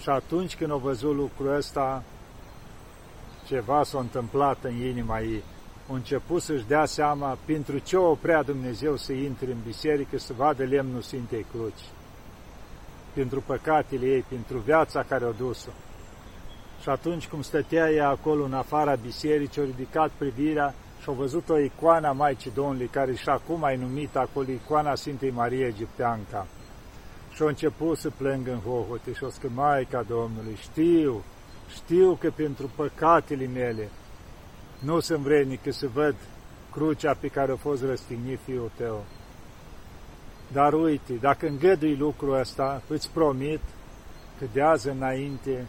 Și 0.02 0.10
atunci 0.10 0.56
când 0.56 0.72
au 0.72 0.78
văzut 0.78 1.16
lucrul 1.16 1.56
ăsta, 1.56 2.04
ceva 3.46 3.84
s-a 3.84 4.00
întâmplat 4.00 4.58
în 4.64 4.76
inima 4.76 5.20
ei. 5.20 5.44
A 5.90 5.94
început 5.94 6.42
să-și 6.42 6.68
dea 6.68 6.86
seama 6.86 7.38
pentru 7.46 7.78
ce 7.78 7.98
o 7.98 8.10
oprea 8.10 8.44
Dumnezeu 8.44 8.96
să 8.96 9.14
intre 9.14 9.52
în 9.52 9.58
biserică, 9.66 10.18
să 10.18 10.34
vadă 10.34 10.64
lemnul 10.64 11.02
Sfintei 11.02 11.46
Cruci. 11.52 11.90
Pentru 13.14 13.44
păcatele 13.46 14.06
ei, 14.06 14.26
pentru 14.28 14.58
viața 14.58 15.04
care 15.04 15.26
o 15.26 15.32
dus-o. 15.32 15.70
Și 16.82 16.90
atunci 16.90 17.28
cum 17.28 17.42
stătea 17.42 17.92
ea 17.92 18.10
acolo 18.10 18.44
în 18.44 18.54
afara 18.54 18.96
bisericii, 18.96 19.62
a 19.62 19.66
ridicat 19.66 20.12
privirea 20.18 20.74
și 21.02 21.10
a 21.10 21.12
văzut 21.12 21.50
o 21.50 21.58
icoană 21.58 22.08
a 22.08 22.12
Maicii 22.12 22.52
Domnului, 22.56 22.88
care 22.88 23.16
și 23.16 23.30
acum 23.30 23.64
ai 23.64 23.78
numit 23.78 24.16
acolo 24.16 24.48
icoana 24.50 24.96
Sfintei 24.96 25.30
Marie 25.30 25.66
Egipteanca. 25.66 26.48
Și 27.34 27.42
a 27.42 27.48
început 27.48 27.98
să 27.98 28.10
plângă 28.10 28.52
în 28.52 28.60
hohote 28.60 29.14
și 29.14 29.24
o 29.24 29.28
că 29.28 29.48
Maica 29.54 30.02
Domnului, 30.02 30.56
știu, 30.56 31.24
știu 31.74 32.18
că 32.20 32.32
pentru 32.36 32.72
păcatele 32.76 33.46
mele 33.46 33.90
nu 34.80 35.00
sunt 35.00 35.20
vrednic 35.20 35.60
să 35.70 35.88
văd 35.94 36.16
crucea 36.72 37.14
pe 37.14 37.28
care 37.28 37.52
a 37.52 37.56
fost 37.56 37.84
răstignit 37.84 38.40
fiul 38.46 38.72
tău. 38.78 39.04
Dar 40.52 40.74
uite, 40.74 41.14
dacă 41.14 41.48
îngădui 41.48 41.96
lucrul 41.96 42.40
ăsta, 42.40 42.82
îți 42.88 43.10
promit 43.10 43.62
că 44.40 44.46
de 44.54 44.62
azi 44.62 44.90
înainte 44.90 45.68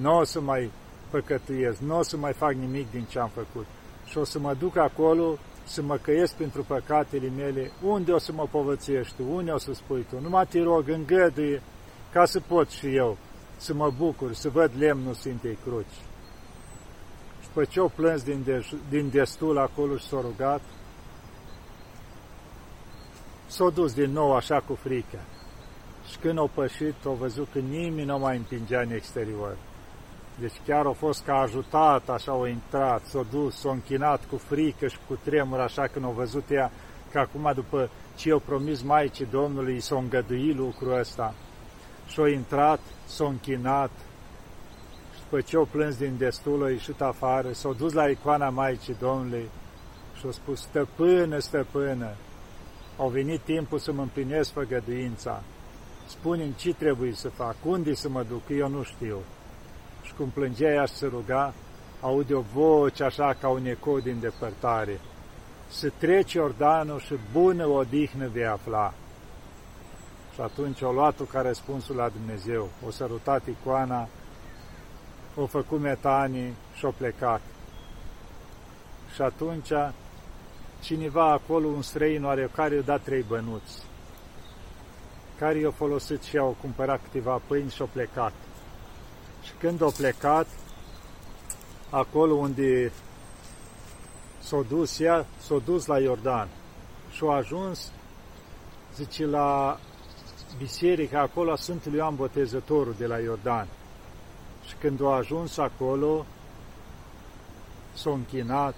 nu 0.00 0.18
o 0.18 0.24
să 0.24 0.40
mai 0.40 0.70
păcătuiesc, 1.10 1.78
nu 1.78 1.98
o 1.98 2.02
să 2.02 2.16
mai 2.16 2.32
fac 2.32 2.52
nimic 2.52 2.90
din 2.90 3.04
ce 3.08 3.18
am 3.18 3.30
făcut. 3.34 3.66
Și 4.04 4.18
o 4.18 4.24
să 4.24 4.38
mă 4.38 4.54
duc 4.54 4.76
acolo 4.76 5.38
să 5.66 5.82
mă 5.82 5.96
căiesc 5.96 6.34
pentru 6.34 6.62
păcatele 6.62 7.28
mele, 7.36 7.70
unde 7.82 8.12
o 8.12 8.18
să 8.18 8.32
mă 8.32 8.46
povățești 8.50 9.14
tu, 9.16 9.22
unde 9.32 9.50
o 9.50 9.58
să 9.58 9.72
spui 9.72 10.06
tu, 10.10 10.20
numai 10.20 10.46
te 10.46 10.62
rog, 10.62 10.88
îngăduie, 10.88 11.62
ca 12.12 12.24
să 12.24 12.40
pot 12.40 12.70
și 12.70 12.94
eu 12.94 13.16
să 13.56 13.74
mă 13.74 13.90
bucur, 13.96 14.32
să 14.32 14.48
văd 14.48 14.70
lemnul 14.78 15.14
Sfintei 15.14 15.58
Cruci. 15.64 16.00
Și 17.42 17.48
pe 17.52 17.64
ce 17.64 17.80
o 17.80 17.88
plâns 17.88 18.22
din, 18.22 18.42
de, 18.44 18.66
din 18.88 19.10
destul 19.10 19.58
acolo 19.58 19.96
și 19.96 20.06
s-a 20.06 20.20
rugat, 20.20 20.60
s-a 23.46 23.70
dus 23.70 23.94
din 23.94 24.10
nou 24.10 24.34
așa 24.34 24.60
cu 24.60 24.74
frică. 24.74 25.18
Și 26.10 26.18
când 26.18 26.38
au 26.38 26.50
pășit, 26.54 26.94
au 27.04 27.12
văzut 27.12 27.48
că 27.52 27.58
nimeni 27.58 28.06
nu 28.06 28.18
mai 28.18 28.36
împingea 28.36 28.80
în 28.80 28.90
exterior. 28.90 29.56
Deci 30.40 30.60
chiar 30.66 30.86
a 30.86 30.90
fost 30.90 31.24
ca 31.24 31.34
ajutat, 31.34 32.08
așa 32.08 32.32
au 32.32 32.46
intrat, 32.46 33.02
s-a 33.04 33.26
dus, 33.30 33.58
s-a 33.58 33.70
închinat 33.70 34.24
cu 34.30 34.36
frică 34.36 34.86
și 34.86 34.98
cu 35.08 35.18
tremur, 35.24 35.58
așa 35.58 35.86
când 35.86 36.04
au 36.04 36.10
văzut 36.10 36.50
ea 36.50 36.70
că 37.12 37.18
acum 37.18 37.52
după 37.54 37.90
ce 38.16 38.28
i-au 38.28 38.38
promis 38.38 38.82
Maicii 38.82 39.28
Domnului, 39.30 39.80
s-a 39.80 39.96
îngăduit 39.96 40.56
lucrul 40.56 40.98
ăsta. 40.98 41.34
Și 42.06 42.20
a 42.20 42.28
intrat, 42.28 42.80
s-a 43.06 43.24
închinat, 43.24 43.90
și 45.14 45.20
după 45.22 45.40
ce 45.40 45.56
au 45.56 45.68
plâns 45.70 45.96
din 45.96 46.14
destul, 46.18 46.64
a 46.64 46.70
ieșit 46.70 47.00
afară, 47.00 47.52
s-au 47.52 47.72
dus 47.72 47.92
la 47.92 48.08
icoana 48.08 48.48
Maicii 48.48 48.96
Domnului 49.00 49.48
și 50.18 50.24
au 50.24 50.30
spus, 50.30 50.60
stăpână, 50.60 51.38
stăpână, 51.38 52.10
au 52.96 53.08
venit 53.08 53.40
timpul 53.40 53.78
să 53.78 53.92
mă 53.92 54.02
împlinesc 54.02 54.52
făgăduința. 54.52 55.42
Spune-mi 56.06 56.54
ce 56.56 56.74
trebuie 56.74 57.12
să 57.12 57.28
fac, 57.28 57.56
unde 57.64 57.94
să 57.94 58.08
mă 58.08 58.22
duc, 58.22 58.42
eu 58.48 58.68
nu 58.68 58.82
știu 58.82 59.16
și 59.16 59.35
cum 60.16 60.28
plângea 60.28 60.72
ea 60.72 60.84
și 60.84 60.94
se 60.94 61.06
ruga, 61.06 61.54
aude 62.00 62.34
o 62.34 62.40
voce 62.40 63.04
așa 63.04 63.36
ca 63.40 63.48
un 63.48 63.66
ecou 63.66 64.00
din 64.00 64.20
depărtare. 64.20 65.00
Să 65.68 65.92
treci 65.98 66.32
Iordanul 66.32 67.00
și 67.00 67.14
bună 67.32 67.66
odihnă 67.66 68.28
vei 68.28 68.46
afla. 68.46 68.92
Și 70.34 70.40
atunci 70.40 70.80
o 70.80 70.92
luat-o 70.92 71.24
ca 71.24 71.40
răspunsul 71.40 71.96
la 71.96 72.08
Dumnezeu, 72.08 72.68
o 72.86 72.90
sărutat 72.90 73.46
icoana, 73.46 74.08
o 75.34 75.46
făcut 75.46 75.80
metanii 75.80 76.54
și 76.74 76.84
o 76.84 76.90
plecat. 76.90 77.40
Și 79.14 79.22
atunci 79.22 79.72
cineva 80.80 81.30
acolo, 81.30 81.66
un 81.66 81.82
străin 81.82 82.24
oare, 82.24 82.50
care 82.54 82.74
i-a 82.74 82.80
dat 82.80 83.02
trei 83.02 83.22
bănuți, 83.22 83.82
care 85.38 85.58
i-a 85.58 85.70
folosit 85.70 86.22
și 86.22 86.38
au 86.38 86.56
cumpărat 86.60 87.00
câteva 87.02 87.40
pâini 87.46 87.70
și 87.70 87.80
au 87.80 87.88
plecat. 87.92 88.32
Și 89.46 89.52
când 89.58 89.82
au 89.82 89.90
plecat, 89.90 90.46
acolo 91.90 92.34
unde 92.34 92.92
s-a 94.38 94.64
dus 94.68 95.00
ea, 95.00 95.26
s-a 95.38 95.58
dus 95.64 95.86
la 95.86 95.98
Iordan 95.98 96.48
și 97.10 97.24
a 97.24 97.32
ajuns, 97.32 97.92
zice, 98.94 99.26
la 99.26 99.78
biserica 100.58 101.20
acolo 101.20 101.52
a 101.52 101.56
Sfântului 101.56 101.98
Ioan 101.98 102.16
Botezătorul 102.16 102.94
de 102.98 103.06
la 103.06 103.18
Iordan. 103.18 103.66
Și 104.66 104.74
când 104.74 105.02
a 105.02 105.14
ajuns 105.14 105.56
acolo, 105.56 106.26
s-a 107.94 108.10
închinat, 108.10 108.74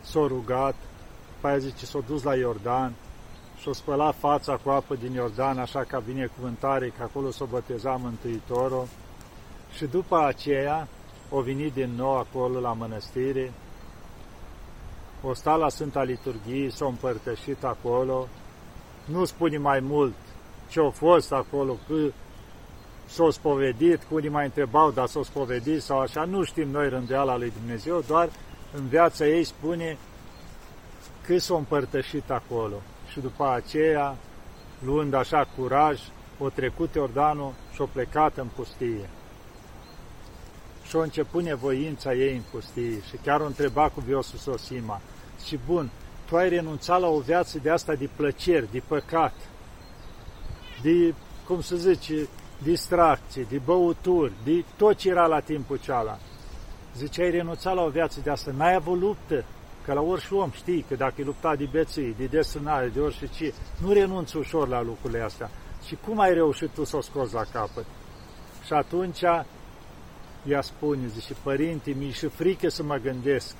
s-a 0.00 0.26
rugat, 0.26 0.74
pe 1.40 1.46
aia 1.46 1.58
zice, 1.58 1.86
s-a 1.86 2.00
dus 2.06 2.22
la 2.22 2.36
Iordan 2.36 2.92
și-a 3.60 3.72
spălat 3.72 4.14
fața 4.18 4.56
cu 4.56 4.70
apă 4.70 4.94
din 4.94 5.12
Iordan, 5.12 5.58
așa 5.58 5.84
ca 5.84 5.98
binecuvântare, 5.98 6.88
că 6.88 7.02
acolo 7.02 7.30
s-a 7.30 7.44
botezat 7.44 8.00
Mântuitorul. 8.00 8.88
Și 9.72 9.84
după 9.84 10.18
aceea, 10.18 10.88
o 11.30 11.40
venit 11.40 11.72
din 11.72 11.90
nou 11.96 12.16
acolo 12.16 12.60
la 12.60 12.72
mănăstire 12.72 13.52
o 15.22 15.34
sta 15.34 15.54
la 15.54 15.68
Sfânta 15.68 16.02
Liturghie, 16.02 16.70
s-a 16.70 16.86
împărtășit 16.86 17.64
acolo, 17.64 18.28
nu 19.04 19.24
spune 19.24 19.58
mai 19.58 19.80
mult 19.80 20.14
ce 20.68 20.80
a 20.80 20.90
fost 20.90 21.32
acolo, 21.32 21.76
că 21.86 21.94
s-a 23.06 23.30
spovedit, 23.30 24.02
cu 24.02 24.14
unii 24.14 24.28
mai 24.28 24.44
întrebau, 24.44 24.90
dar 24.90 25.06
s-a 25.06 25.20
spovedit 25.22 25.82
sau 25.82 25.98
așa, 25.98 26.24
nu 26.24 26.42
știm 26.42 26.68
noi 26.68 26.88
rândeala 26.88 27.36
lui 27.36 27.52
Dumnezeu, 27.58 28.00
doar 28.06 28.28
în 28.72 28.86
viața 28.86 29.26
ei 29.26 29.44
spune 29.44 29.98
că 31.26 31.38
s-a 31.38 31.54
împărtășit 31.54 32.30
acolo. 32.30 32.76
Și 33.10 33.20
după 33.20 33.48
aceea, 33.48 34.16
luând 34.84 35.14
așa 35.14 35.48
curaj, 35.56 36.00
o 36.38 36.48
trecut 36.48 36.94
Iordanul 36.94 37.52
și 37.72 37.80
o 37.80 37.86
plecat 37.86 38.36
în 38.36 38.46
pustie. 38.56 39.08
Și 40.88 40.96
o 40.96 41.00
început 41.00 41.42
nevoința 41.42 42.14
ei 42.14 42.36
în 42.36 42.42
pustie 42.50 43.02
și 43.08 43.16
chiar 43.22 43.40
o 43.40 43.46
întreba 43.46 43.88
cu 43.88 44.00
Viosul 44.00 44.38
Sosima. 44.38 45.00
Și 45.44 45.58
bun, 45.66 45.90
tu 46.26 46.36
ai 46.36 46.48
renunțat 46.48 47.00
la 47.00 47.08
o 47.08 47.18
viață 47.18 47.58
de 47.62 47.70
asta 47.70 47.94
de 47.94 48.08
plăceri, 48.16 48.72
de 48.72 48.82
păcat, 48.88 49.34
de, 50.82 51.14
cum 51.46 51.60
să 51.60 51.76
zice, 51.76 52.28
distracție, 52.62 53.46
de 53.48 53.60
băuturi, 53.64 54.32
de 54.44 54.64
tot 54.76 54.96
ce 54.96 55.08
era 55.08 55.26
la 55.26 55.40
timpul 55.40 55.76
ceala. 55.76 56.18
Zice, 56.96 57.22
ai 57.22 57.30
renunțat 57.30 57.74
la 57.74 57.82
o 57.82 57.88
viață 57.88 58.20
de 58.20 58.30
asta, 58.30 58.52
n-ai 58.56 58.74
avut 58.74 59.00
luptă, 59.00 59.44
că 59.84 59.92
la 59.92 60.00
orice 60.00 60.34
om 60.34 60.50
știi 60.50 60.84
că 60.88 60.94
dacă 60.94 61.14
e 61.16 61.24
lupta 61.24 61.56
de 61.56 61.68
beții, 61.70 62.14
de 62.18 62.24
desânare, 62.24 62.88
de 62.88 63.00
orice 63.00 63.26
ce, 63.26 63.54
nu 63.82 63.92
renunți 63.92 64.36
ușor 64.36 64.68
la 64.68 64.82
lucrurile 64.82 65.20
astea. 65.20 65.50
Și 65.86 65.98
cum 66.06 66.20
ai 66.20 66.34
reușit 66.34 66.68
tu 66.68 66.84
să 66.84 66.96
o 66.96 67.00
scoți 67.00 67.34
la 67.34 67.42
capăt? 67.52 67.84
Și 68.64 68.72
atunci 68.72 69.22
ea 70.46 70.60
spune, 70.60 71.06
zice, 71.06 71.34
părinte, 71.42 71.90
mi 71.90 72.10
și 72.10 72.26
frică 72.26 72.68
să 72.68 72.82
mă 72.82 72.96
gândesc. 72.96 73.56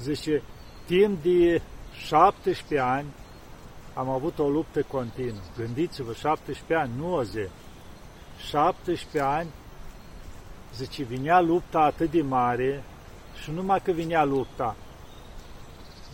Zice, 0.00 0.42
timp 0.86 1.22
de 1.22 1.62
17 1.92 2.78
ani 2.78 3.06
am 3.94 4.08
avut 4.08 4.38
o 4.38 4.48
luptă 4.48 4.82
continuă. 4.82 5.40
Gândiți-vă, 5.56 6.12
17 6.12 6.74
ani, 6.74 6.92
nu 6.96 7.14
o 7.14 7.22
zi. 7.22 7.46
17 8.48 9.20
ani, 9.20 9.48
zice, 10.74 11.02
vinea 11.02 11.40
lupta 11.40 11.78
atât 11.78 12.10
de 12.10 12.22
mare 12.22 12.84
și 13.42 13.50
numai 13.50 13.80
că 13.80 13.92
vinea 13.92 14.24
lupta, 14.24 14.76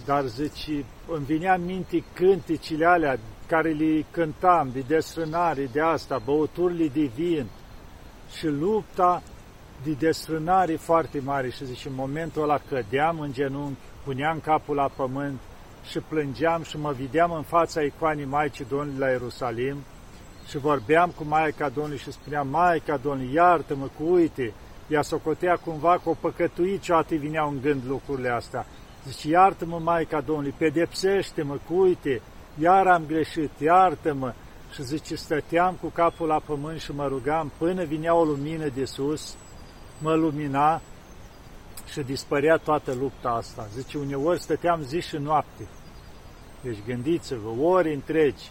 dar 0.05 0.25
zice, 0.25 0.85
îmi 1.09 1.25
vinea 1.25 1.55
în 1.55 1.65
minte 1.65 2.05
cânticile 2.15 2.87
alea 2.87 3.19
care 3.47 3.71
le 3.71 4.05
cântam, 4.11 4.71
de 4.73 4.81
desfrânare, 4.81 5.69
de 5.73 5.81
asta, 5.81 6.19
băuturile 6.25 6.89
de 6.89 7.11
vin 7.15 7.47
și 8.37 8.47
lupta 8.47 9.23
de 9.85 9.93
desfrânare 9.93 10.77
foarte 10.77 11.21
mare 11.25 11.51
și 11.51 11.65
zice, 11.65 11.89
în 11.89 11.95
momentul 11.95 12.43
ăla 12.43 12.61
cădeam 12.69 13.21
în 13.21 13.33
genunchi, 13.33 13.81
puneam 14.05 14.41
capul 14.41 14.75
la 14.75 14.91
pământ 14.97 15.41
și 15.91 15.99
plângeam 15.99 16.63
și 16.63 16.79
mă 16.79 16.95
vedeam 16.99 17.33
în 17.33 17.43
fața 17.43 17.83
icoanei 17.83 18.25
Maicii 18.25 18.67
Domnului 18.69 18.99
la 18.99 19.09
Ierusalim 19.09 19.77
și 20.49 20.59
vorbeam 20.59 21.11
cu 21.11 21.25
Maica 21.25 21.69
Domnului 21.69 21.99
și 21.99 22.13
spuneam, 22.13 22.49
Maica 22.49 22.97
Domnului, 22.97 23.35
iartă-mă 23.35 23.89
cu 23.99 24.13
uite, 24.13 24.53
ea 24.89 25.03
socotea 25.03 25.57
cumva 25.57 26.01
că 26.03 26.09
o 26.09 26.17
păcătuit 26.21 26.81
ce 26.81 26.93
atât 26.93 27.19
vineau 27.19 27.49
în 27.49 27.61
gând 27.61 27.83
lucrurile 27.87 28.29
astea. 28.29 28.67
Zice, 29.07 29.29
iartă-mă, 29.29 29.79
Maica 29.83 30.21
Domnului, 30.21 30.55
pedepsește-mă 30.59 31.59
cu 31.69 31.75
uite, 31.75 32.21
iar 32.59 32.87
am 32.87 33.03
greșit, 33.07 33.51
iartă-mă. 33.59 34.33
Și 34.73 34.83
zice, 34.83 35.15
stăteam 35.15 35.75
cu 35.81 35.87
capul 35.87 36.27
la 36.27 36.41
pământ 36.47 36.81
și 36.81 36.93
mă 36.93 37.07
rugam 37.07 37.53
până 37.59 37.85
vinea 37.85 38.15
o 38.15 38.25
lumină 38.25 38.69
de 38.75 38.85
sus, 38.85 39.37
mă 39.99 40.15
lumina 40.15 40.81
și 41.91 42.01
dispărea 42.01 42.57
toată 42.57 42.95
lupta 42.95 43.29
asta. 43.29 43.67
Zice, 43.75 43.99
uneori 43.99 44.41
stăteam 44.41 44.83
zi 44.83 45.01
și 45.01 45.17
noapte. 45.17 45.69
Deci 46.61 46.79
gândiți-vă, 46.87 47.63
ori 47.65 47.95
întregi, 47.95 48.51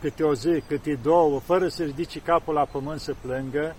câte 0.00 0.22
o 0.22 0.34
zi, 0.34 0.62
câte 0.66 0.98
două, 1.02 1.40
fără 1.40 1.68
să 1.68 1.82
ridice 1.82 2.20
capul 2.20 2.54
la 2.54 2.64
pământ 2.64 3.00
să 3.00 3.14
plângă, 3.20 3.74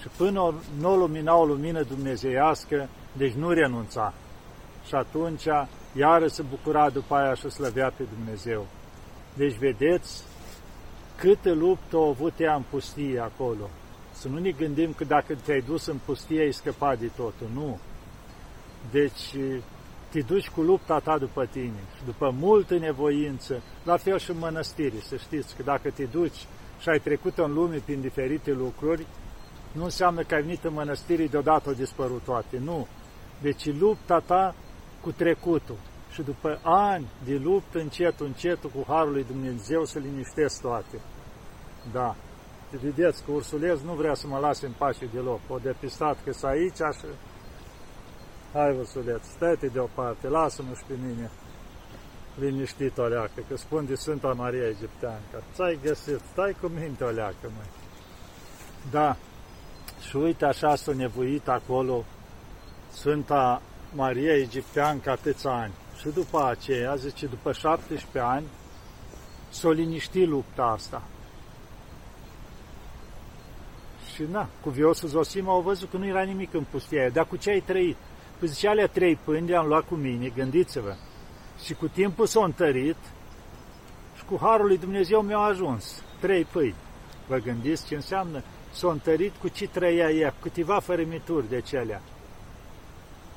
și 0.00 0.08
până 0.16 0.54
nu 0.78 0.96
lumina 0.96 1.36
o 1.36 1.44
lumină 1.44 1.82
dumnezeiască, 1.82 2.88
deci 3.12 3.32
nu 3.32 3.50
renunța. 3.50 4.12
Și 4.86 4.94
atunci, 4.94 5.46
iară 5.96 6.26
se 6.26 6.42
bucura 6.42 6.90
după 6.90 7.14
aia 7.14 7.34
și 7.34 7.50
slăvea 7.50 7.92
pe 7.96 8.02
Dumnezeu. 8.14 8.66
Deci, 9.34 9.54
vedeți 9.54 10.22
câtă 11.16 11.52
luptă 11.52 11.96
a 11.96 12.06
avut 12.08 12.32
ea 12.38 12.54
în 12.54 12.62
pustie 12.70 13.20
acolo. 13.20 13.70
Să 14.20 14.28
nu 14.28 14.38
ne 14.38 14.50
gândim 14.50 14.92
că 14.92 15.04
dacă 15.04 15.34
te-ai 15.34 15.60
dus 15.60 15.86
în 15.86 15.98
pustie, 16.04 16.40
ai 16.40 16.52
scăpat 16.52 16.98
de 16.98 17.10
totul. 17.16 17.48
Nu. 17.54 17.78
Deci, 18.90 19.34
te 20.10 20.20
duci 20.20 20.48
cu 20.48 20.60
lupta 20.60 20.98
ta 20.98 21.18
după 21.18 21.46
tine 21.46 21.80
și 21.96 22.04
după 22.04 22.34
multă 22.38 22.78
nevoință, 22.78 23.62
la 23.84 23.96
fel 23.96 24.18
și 24.18 24.30
în 24.30 24.38
mănăstiri, 24.38 25.02
să 25.02 25.16
știți 25.16 25.56
că 25.56 25.62
dacă 25.62 25.90
te 25.90 26.04
duci 26.04 26.46
și 26.80 26.88
ai 26.88 26.98
trecut 26.98 27.38
în 27.38 27.52
lume 27.52 27.76
prin 27.76 28.00
diferite 28.00 28.52
lucruri, 28.52 29.06
nu 29.72 29.84
înseamnă 29.84 30.22
că 30.22 30.34
ai 30.34 30.42
venit 30.42 30.64
în 30.64 30.72
mănăstiri 30.72 31.30
deodată 31.30 31.68
au 31.68 31.74
dispărut 31.74 32.22
toate, 32.22 32.58
nu. 32.58 32.86
Deci 33.40 33.72
lupta 33.78 34.18
ta 34.18 34.54
cu 35.00 35.12
trecutul 35.12 35.78
și 36.12 36.22
după 36.22 36.60
ani 36.62 37.06
de 37.24 37.40
luptă, 37.42 37.78
încet, 37.78 38.20
încetul, 38.20 38.70
cu 38.70 38.84
Harul 38.86 39.12
lui 39.12 39.24
Dumnezeu 39.24 39.84
să 39.84 39.98
liniștesc 39.98 40.60
toate. 40.60 41.00
Da. 41.92 42.16
Vedeți 42.76 43.24
că 43.24 43.30
ursuleț 43.30 43.80
nu 43.80 43.92
vrea 43.92 44.14
să 44.14 44.26
mă 44.26 44.38
lase 44.38 44.66
în 44.66 44.72
pace 44.78 45.06
deloc. 45.12 45.40
O 45.48 45.58
depistat 45.58 46.16
că 46.24 46.32
s 46.32 46.42
aici 46.42 46.76
și... 46.76 47.06
Hai, 48.52 48.76
ursuleț, 48.78 49.24
stai-te 49.36 49.66
deoparte, 49.66 50.28
lasă-mă 50.28 50.74
și 50.74 50.82
pe 50.86 50.94
mine 51.06 51.30
liniștit 52.40 52.98
o 52.98 53.06
leacă, 53.06 53.42
că 53.48 53.56
spun 53.56 53.86
de 53.86 53.94
Sfânta 53.94 54.32
Maria 54.32 54.66
Egipteancă. 54.66 55.42
Ți-ai 55.54 55.78
găsit, 55.82 56.20
stai 56.32 56.56
cu 56.60 56.66
minte 56.66 57.04
o 57.04 57.08
leacă, 57.10 57.42
măi. 57.42 57.70
Da, 58.90 59.16
și 60.08 60.16
uite 60.16 60.44
așa 60.44 60.74
s-a 60.74 60.92
nevoit 60.92 61.48
acolo 61.48 62.04
Sfânta 62.92 63.62
Maria 63.94 64.36
Egipteancă 64.36 65.10
atâția 65.10 65.50
ani. 65.50 65.72
Și 65.98 66.08
după 66.08 66.44
aceea, 66.44 66.94
zice, 66.94 67.26
după 67.26 67.52
17 67.52 68.18
ani, 68.18 68.46
s-a 69.48 69.70
liniștit 69.70 70.28
lupta 70.28 70.62
asta. 70.62 71.02
Și 74.14 74.22
na, 74.30 74.48
cu 74.60 74.70
viosul 74.70 75.08
Zosima 75.08 75.52
au 75.52 75.60
văzut 75.60 75.90
că 75.90 75.96
nu 75.96 76.06
era 76.06 76.22
nimic 76.22 76.54
în 76.54 76.64
pustia 76.70 77.00
aia. 77.00 77.10
Dar 77.10 77.26
cu 77.26 77.36
ce 77.36 77.50
ai 77.50 77.60
trăit? 77.60 77.96
Păi 78.38 78.48
zice, 78.48 78.68
alea 78.68 78.86
trei 78.86 79.16
pâini 79.24 79.48
le-am 79.48 79.66
luat 79.66 79.86
cu 79.86 79.94
mine, 79.94 80.28
gândiți-vă. 80.28 80.94
Și 81.64 81.74
cu 81.74 81.88
timpul 81.88 82.26
s-a 82.26 82.44
întărit 82.44 82.96
și 84.16 84.24
cu 84.24 84.38
Harul 84.40 84.66
lui 84.66 84.78
Dumnezeu 84.78 85.20
mi-au 85.20 85.42
ajuns. 85.42 86.02
Trei 86.20 86.44
pâini. 86.44 86.74
Vă 87.26 87.36
gândiți 87.36 87.86
ce 87.86 87.94
înseamnă? 87.94 88.42
S-a 88.72 88.90
întărit 88.90 89.32
cu 89.40 89.48
ce 89.48 89.68
trăia 89.68 90.10
ea, 90.10 90.34
câteva 90.42 90.78
fărâmituri 90.78 91.48
de 91.48 91.60
celea. 91.60 92.02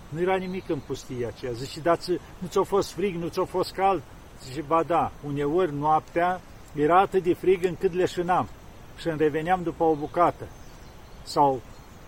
Nu 0.10 0.22
era 0.22 0.36
nimic 0.36 0.70
în 0.70 0.80
pustia 0.80 1.28
aceea. 1.28 1.52
Zice, 1.52 1.80
dar 1.80 1.98
nu 2.38 2.48
ți-a 2.48 2.64
fost 2.64 2.92
frig, 2.92 3.16
nu 3.16 3.28
ți-a 3.28 3.44
fost 3.44 3.74
cald? 3.74 4.02
Zice, 4.44 4.62
ba 4.62 4.84
da, 4.84 5.12
uneori 5.26 5.74
noaptea 5.74 6.42
era 6.76 7.00
atât 7.00 7.24
de 7.24 7.34
frig 7.34 7.64
încât 7.64 7.94
leșinam 7.94 8.48
și 8.98 9.08
îmi 9.08 9.18
reveneam 9.18 9.64
după 9.64 9.84
o 9.84 9.96
bucată. 9.96 10.48
Sau 11.24 11.62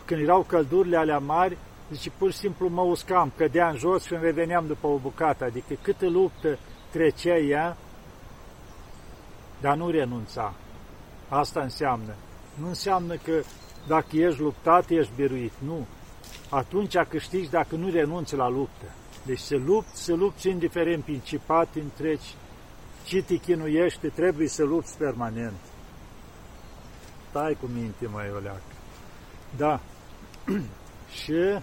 când 0.06 0.22
erau 0.22 0.42
căldurile 0.42 0.98
alea 0.98 1.20
mari, 1.20 1.58
zice, 1.92 2.12
pur 2.18 2.32
și 2.32 2.38
simplu 2.38 2.68
mă 2.68 2.82
uscam, 2.82 3.32
cădeam 3.38 3.76
jos 3.76 4.04
și 4.04 4.14
îmi 4.14 4.24
reveneam 4.24 4.68
după 4.68 4.88
o 4.88 4.98
bucată. 4.98 5.44
Adică 5.44 5.74
câtă 5.82 6.10
luptă 6.10 6.58
trecea 6.92 7.38
ea, 7.38 7.78
dar 9.62 9.76
nu 9.76 9.90
renunța. 9.90 10.54
Asta 11.30 11.62
înseamnă. 11.62 12.14
Nu 12.60 12.68
înseamnă 12.68 13.16
că 13.16 13.42
dacă 13.88 14.18
ești 14.18 14.42
luptat, 14.42 14.90
ești 14.90 15.12
biruit. 15.16 15.54
Nu 15.66 15.86
atunci 16.50 16.98
câștigi 16.98 17.50
dacă 17.50 17.76
nu 17.76 17.90
renunți 17.90 18.36
la 18.36 18.50
luptă. 18.50 18.86
Deci 19.26 19.40
să 19.40 19.56
lupți, 19.56 20.04
să 20.04 20.14
lupți 20.14 20.50
indiferent 20.50 21.04
principat, 21.04 21.68
întreci, 21.76 22.36
ce 23.04 23.24
te 23.24 23.36
chinuiește, 23.36 24.08
trebuie 24.08 24.48
să 24.48 24.64
lupți 24.64 24.98
permanent. 24.98 25.60
Stai 27.30 27.58
cu 27.60 27.70
minte, 27.74 28.08
mai 28.08 28.32
oleac. 28.36 28.75
Da. 29.58 29.80
și 31.22 31.60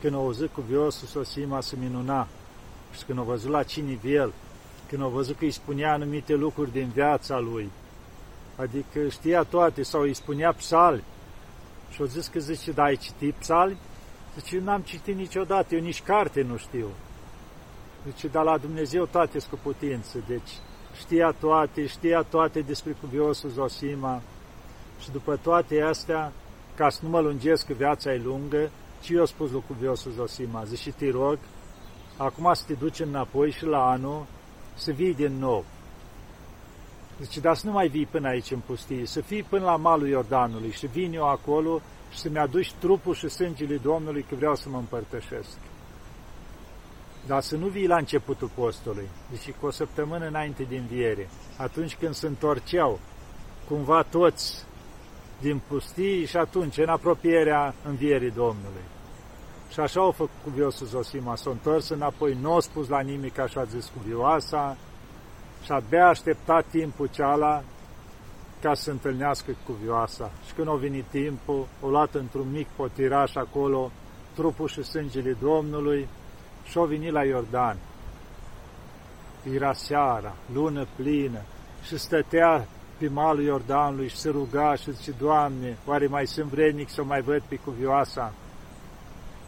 când 0.00 0.14
au 0.14 0.24
văzut 0.24 0.52
cu 0.52 0.60
viosul 0.60 1.06
Sosima 1.06 1.60
să 1.60 1.74
minuna 1.78 2.28
și 2.96 3.04
când 3.04 3.18
au 3.18 3.24
văzut 3.24 3.50
la 3.50 3.62
ce 3.62 3.80
nivel, 3.80 4.32
când 4.88 5.02
au 5.02 5.08
văzut 5.08 5.36
că 5.36 5.44
îi 5.44 5.50
spunea 5.50 5.92
anumite 5.92 6.34
lucruri 6.34 6.72
din 6.72 6.90
viața 6.94 7.38
lui, 7.38 7.70
adică 8.56 9.08
știa 9.08 9.42
toate 9.42 9.82
sau 9.82 10.00
îi 10.00 10.14
spunea 10.14 10.52
psalmi, 10.52 11.02
și-o 11.90 12.04
zis 12.04 12.26
că 12.26 12.38
zice, 12.38 12.72
da, 12.72 12.82
ai 12.82 12.96
citit 12.96 13.34
psalmi? 13.34 13.76
Zice, 14.38 14.56
eu 14.56 14.62
n-am 14.62 14.80
citit 14.80 15.16
niciodată, 15.16 15.74
eu 15.74 15.80
nici 15.80 16.02
carte 16.02 16.42
nu 16.42 16.56
știu. 16.56 16.86
Zice, 18.06 18.28
dar 18.28 18.44
la 18.44 18.58
Dumnezeu 18.58 19.04
toate 19.04 19.38
cu 19.50 19.58
putință, 19.62 20.18
deci 20.26 20.50
știa 20.98 21.34
toate, 21.40 21.86
știa 21.86 22.22
toate 22.22 22.60
despre 22.60 22.96
cuviosul 23.00 23.50
Zosima 23.50 24.22
și 25.00 25.10
după 25.10 25.36
toate 25.42 25.82
astea, 25.82 26.32
ca 26.74 26.88
să 26.88 27.00
nu 27.02 27.08
mă 27.08 27.20
lungesc 27.20 27.66
că 27.66 27.72
viața 27.72 28.12
e 28.12 28.20
lungă, 28.24 28.70
Ce 29.00 29.14
i-a 29.14 29.24
spus 29.24 29.50
lui 29.50 29.62
cuviosul 29.66 30.12
Zosima? 30.12 30.64
Zice, 30.64 30.90
te 30.90 31.10
rog, 31.10 31.38
acum 32.16 32.52
să 32.54 32.62
te 32.66 32.72
duci 32.72 33.00
înapoi 33.00 33.50
și 33.50 33.64
la 33.64 33.90
anul 33.90 34.26
să 34.74 34.90
vii 34.90 35.14
din 35.14 35.38
nou. 35.38 35.64
Zice, 37.20 37.40
dar 37.40 37.56
să 37.56 37.66
nu 37.66 37.72
mai 37.72 37.88
vii 37.88 38.06
până 38.06 38.28
aici 38.28 38.50
în 38.50 38.58
pustie, 38.66 39.06
să 39.06 39.20
fii 39.20 39.42
până 39.42 39.64
la 39.64 39.76
malul 39.76 40.08
Iordanului 40.08 40.70
și 40.70 40.86
vin 40.86 41.12
eu 41.12 41.28
acolo 41.28 41.80
și 42.10 42.18
să-mi 42.18 42.38
aduci 42.38 42.72
trupul 42.72 43.14
și 43.14 43.28
sângele 43.28 43.76
Domnului 43.76 44.24
că 44.28 44.34
vreau 44.34 44.54
să 44.54 44.68
mă 44.68 44.76
împărtășesc. 44.76 45.56
Dar 47.26 47.42
să 47.42 47.56
nu 47.56 47.66
vii 47.66 47.86
la 47.86 47.96
începutul 47.96 48.50
postului, 48.54 49.08
deci 49.30 49.54
cu 49.60 49.66
o 49.66 49.70
săptămână 49.70 50.26
înainte 50.26 50.62
din 50.62 50.86
viere, 50.90 51.28
atunci 51.56 51.96
când 51.96 52.14
se 52.14 52.26
întorceau 52.26 52.98
cumva 53.68 54.02
toți 54.02 54.64
din 55.40 55.60
pustii 55.68 56.26
și 56.26 56.36
atunci 56.36 56.78
în 56.78 56.88
apropierea 56.88 57.74
învierii 57.84 58.30
Domnului. 58.30 58.86
Și 59.72 59.80
așa 59.80 60.00
au 60.00 60.10
făcut 60.10 60.34
cuviosul 60.44 60.86
Zosima, 60.86 61.36
s-a 61.36 61.50
întors 61.50 61.88
înapoi, 61.88 62.36
nu 62.40 62.54
a 62.54 62.60
spus 62.60 62.88
la 62.88 63.00
nimic, 63.00 63.38
așa 63.38 63.60
a 63.60 63.64
zis 63.64 63.90
cuvioasa, 63.96 64.76
și 65.64 65.72
abia 65.72 66.06
aștepta 66.06 66.64
timpul 66.70 67.08
ceala 67.12 67.62
ca 68.60 68.74
să 68.74 68.82
se 68.82 68.90
întâlnească 68.90 69.50
cu 69.66 69.72
vioasa. 69.82 70.30
Și 70.46 70.52
când 70.52 70.68
a 70.68 70.74
venit 70.74 71.04
timpul, 71.04 71.66
o 71.80 71.88
luat 71.88 72.14
într-un 72.14 72.50
mic 72.50 72.66
potiraș 72.76 73.34
acolo 73.34 73.90
trupul 74.34 74.68
și 74.68 74.82
sângele 74.82 75.36
Domnului 75.40 76.08
și 76.64 76.78
a 76.78 76.82
venit 76.82 77.12
la 77.12 77.24
Iordan. 77.24 77.76
Era 79.54 79.72
seara, 79.72 80.34
lună 80.52 80.86
plină 80.96 81.40
și 81.82 81.98
stătea 81.98 82.66
pe 82.98 83.08
malul 83.08 83.42
Iordanului 83.42 84.08
și 84.08 84.16
se 84.16 84.30
ruga 84.30 84.74
și 84.74 84.94
zice, 84.94 85.14
Doamne, 85.18 85.76
oare 85.86 86.06
mai 86.06 86.26
sunt 86.26 86.50
vrednic 86.50 86.90
să 86.90 87.00
o 87.00 87.04
mai 87.04 87.20
văd 87.20 87.42
pe 87.48 87.56
cuvioasa? 87.64 88.32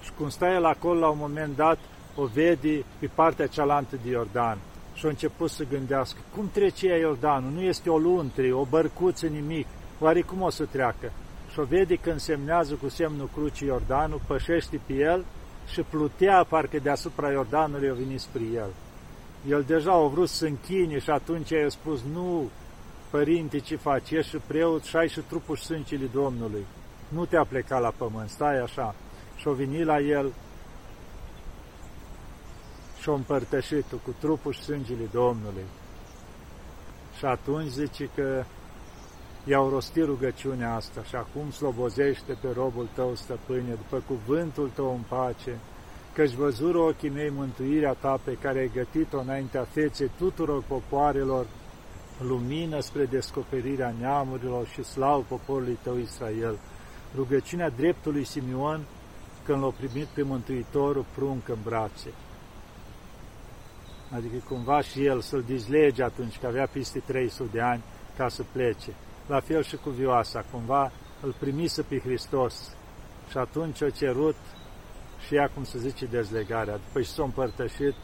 Și 0.02 0.10
cum 0.18 0.28
stă 0.28 0.44
el 0.44 0.64
acolo, 0.64 0.98
la 0.98 1.08
un 1.08 1.18
moment 1.18 1.56
dat, 1.56 1.78
o 2.16 2.24
vede 2.24 2.84
pe 2.98 3.10
partea 3.14 3.46
cealaltă 3.46 3.96
de 4.02 4.10
Iordan 4.10 4.58
și 4.94 5.06
a 5.06 5.08
început 5.08 5.50
să 5.50 5.64
gândească, 5.70 6.18
cum 6.34 6.50
trece 6.52 6.86
ea 6.86 6.96
Iordanul? 6.96 7.50
Nu 7.50 7.60
este 7.60 7.90
o 7.90 7.98
luntre, 7.98 8.52
o 8.52 8.64
bărcuță, 8.64 9.26
nimic. 9.26 9.66
Oare 9.98 10.20
cum 10.20 10.40
o 10.40 10.50
să 10.50 10.64
treacă? 10.64 11.12
Și 11.52 11.58
o 11.58 11.64
vede 11.64 11.94
că 11.94 12.10
însemnează 12.10 12.74
cu 12.74 12.88
semnul 12.88 13.30
crucii 13.34 13.66
Iordanul, 13.66 14.20
pășește 14.26 14.80
pe 14.86 14.92
el 14.92 15.24
și 15.66 15.80
plutea 15.80 16.46
parcă 16.48 16.78
deasupra 16.82 17.30
Iordanului 17.30 17.88
a 17.88 17.94
venit 17.94 18.20
spre 18.20 18.42
el. 18.54 18.70
El 19.48 19.64
deja 19.66 19.92
a 19.92 20.06
vrut 20.06 20.28
să 20.28 20.46
închine 20.46 20.98
și 20.98 21.10
atunci 21.10 21.50
i-a 21.50 21.68
spus, 21.68 22.00
nu, 22.12 22.50
părinte, 23.10 23.58
ce 23.58 23.76
faci? 23.76 24.10
Ești 24.10 24.30
și 24.30 24.36
preot 24.46 24.82
și 24.82 24.96
ai 24.96 25.08
și 25.08 25.20
trupul 25.20 25.56
și 25.56 25.64
sângele 25.64 26.06
Domnului. 26.12 26.66
Nu 27.08 27.24
te-a 27.24 27.44
plecat 27.44 27.80
la 27.80 27.92
pământ, 27.96 28.28
stai 28.28 28.58
așa. 28.58 28.94
Și 29.36 29.48
a 29.48 29.50
venit 29.50 29.84
la 29.84 29.98
el 30.00 30.32
și-o 33.00 33.14
împărtășit 33.14 33.84
cu 33.90 34.14
trupul 34.18 34.52
și 34.52 34.62
sângele 34.62 35.08
Domnului. 35.12 35.64
Și 37.18 37.24
atunci 37.24 37.70
zice 37.70 38.10
că 38.14 38.44
i-au 39.44 39.68
rostit 39.68 40.04
rugăciunea 40.04 40.74
asta 40.74 41.02
și 41.02 41.16
acum 41.16 41.50
slobozește 41.50 42.32
pe 42.40 42.48
robul 42.54 42.88
tău, 42.94 43.14
stăpâne, 43.14 43.70
după 43.70 44.02
cuvântul 44.06 44.70
tău 44.74 44.90
în 44.94 45.02
pace, 45.08 45.58
căci 46.12 46.32
văzură 46.32 46.78
ochii 46.78 47.08
mei 47.08 47.30
mântuirea 47.30 47.92
ta 47.92 48.20
pe 48.24 48.36
care 48.40 48.58
ai 48.58 48.70
gătit-o 48.74 49.20
înaintea 49.20 49.66
feței 49.70 50.10
tuturor 50.18 50.62
popoarelor, 50.62 51.46
lumină 52.22 52.80
spre 52.80 53.04
descoperirea 53.04 53.94
neamurilor 53.98 54.66
și 54.66 54.84
slavă 54.84 55.24
poporului 55.28 55.78
tău 55.82 55.98
Israel. 55.98 56.58
Rugăciunea 57.14 57.70
dreptului 57.70 58.24
Simeon 58.24 58.80
când 59.44 59.62
l-a 59.62 59.72
primit 59.76 60.06
pe 60.06 60.22
Mântuitorul 60.22 61.04
prunc 61.14 61.48
în 61.48 61.58
brațe 61.64 62.12
adică 64.14 64.44
cumva 64.48 64.80
și 64.80 65.04
el 65.04 65.20
să-l 65.20 65.42
dizlege 65.42 66.02
atunci, 66.02 66.38
că 66.38 66.46
avea 66.46 66.66
peste 66.66 66.98
300 66.98 67.48
de 67.52 67.60
ani 67.60 67.82
ca 68.16 68.28
să 68.28 68.42
plece. 68.52 68.94
La 69.26 69.40
fel 69.40 69.62
și 69.62 69.76
cu 69.76 69.90
vioasa, 69.90 70.44
cumva 70.52 70.92
îl 71.20 71.34
primise 71.38 71.82
pe 71.82 71.98
Hristos 71.98 72.74
și 73.30 73.36
atunci 73.36 73.82
a 73.82 73.90
cerut 73.90 74.36
și 75.26 75.34
ea, 75.34 75.50
cum 75.54 75.64
se 75.64 75.78
zice, 75.78 76.06
dezlegarea. 76.06 76.76
După 76.76 77.00
ce 77.00 77.08
s-a 77.08 77.22
împărtășit, 77.22 77.94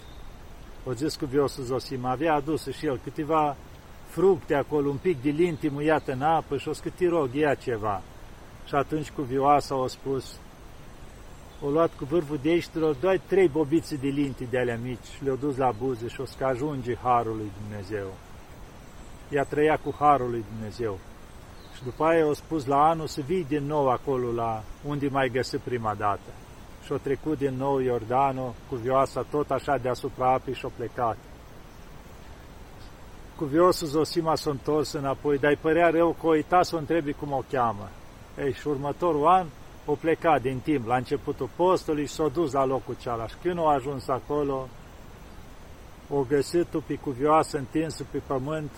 o 0.85 0.93
zis 0.93 1.17
cu 1.17 1.25
viosul 1.25 1.65
Zosim, 1.65 2.05
avea 2.05 2.35
adus 2.35 2.67
și 2.67 2.87
el 2.87 3.01
câteva 3.03 3.57
fructe 4.17 4.55
acolo, 4.55 4.89
un 4.89 4.97
pic 4.97 5.23
de 5.23 5.31
linti 5.31 5.69
muiată 5.69 6.13
în 6.13 6.23
apă 6.23 6.57
și 6.57 6.69
o 6.69 6.73
scâti 6.73 7.07
rog, 7.07 7.35
ia 7.35 7.55
ceva. 7.55 8.03
Și 8.67 8.75
atunci 8.75 9.11
cu 9.11 9.23
vioasa 9.23 9.75
a 9.75 9.87
spus, 9.87 10.39
o 11.65 11.69
luat 11.69 11.91
cu 11.99 12.05
vârful 12.05 12.39
deștilor, 12.43 12.95
doi, 12.95 13.21
trei 13.27 13.49
bobițe 13.49 13.97
de 13.97 14.09
linti 14.09 14.47
de 14.51 14.59
alea 14.59 14.79
mici 14.83 15.07
și 15.17 15.25
le-au 15.25 15.37
dus 15.37 15.57
la 15.57 15.71
buze 15.79 16.09
și 16.09 16.21
o 16.21 16.25
să 16.25 16.45
ajunge 16.45 16.97
Harul 17.03 17.37
lui 17.37 17.51
Dumnezeu. 17.61 18.07
Ea 19.31 19.45
trăia 19.45 19.77
cu 19.77 19.95
Harul 19.99 20.31
lui 20.31 20.45
Dumnezeu. 20.53 20.99
Și 21.75 21.85
după 21.85 22.05
aia 22.05 22.25
au 22.25 22.33
spus 22.33 22.67
la 22.67 22.89
anul 22.89 23.07
să 23.07 23.21
vii 23.27 23.45
din 23.45 23.67
nou 23.67 23.89
acolo 23.89 24.33
la 24.33 24.63
unde 24.85 25.09
mai 25.09 25.29
găsit 25.29 25.61
prima 25.61 25.95
dată. 25.95 26.31
Și 26.85 26.93
au 26.93 26.99
trecut 26.99 27.39
din 27.39 27.55
nou 27.57 27.79
Iordanul 27.79 28.55
cu 28.69 28.75
vioasa 28.75 29.27
tot 29.31 29.51
așa 29.51 29.77
deasupra 29.77 30.33
apei 30.33 30.55
și 30.55 30.65
au 30.65 30.73
plecat. 30.77 31.17
Viosul 33.45 33.87
Zosima 33.87 34.35
s-a 34.35 34.51
întors 34.51 34.93
înapoi, 34.93 35.39
dar 35.39 35.51
îi 35.51 35.59
părea 35.61 35.91
rău 35.91 36.17
că 36.21 36.27
o 36.27 36.31
uita 36.31 36.63
să 36.63 36.75
o 36.75 36.79
întrebi 36.79 37.13
cum 37.13 37.33
o 37.33 37.43
cheamă. 37.51 37.89
Ei, 38.39 38.53
și 38.53 38.69
următorul 38.69 39.27
an 39.27 39.47
o 39.85 39.95
plecat 39.95 40.43
din 40.43 40.59
timp 40.59 40.87
la 40.87 40.97
începutul 40.97 41.49
postului 41.57 42.07
și 42.07 42.13
s-a 42.13 42.29
dus 42.29 42.53
la 42.53 42.65
locul 42.65 42.97
cealaltă. 43.01 43.33
Și 43.33 43.49
când 43.49 43.59
a 43.59 43.73
ajuns 43.73 44.09
acolo, 44.09 44.69
o 46.11 46.21
găsit-o 46.29 46.79
pe 46.87 46.95
cuvioasă 46.95 47.57
întinsă 47.57 48.05
pe 48.11 48.19
pământ 48.27 48.71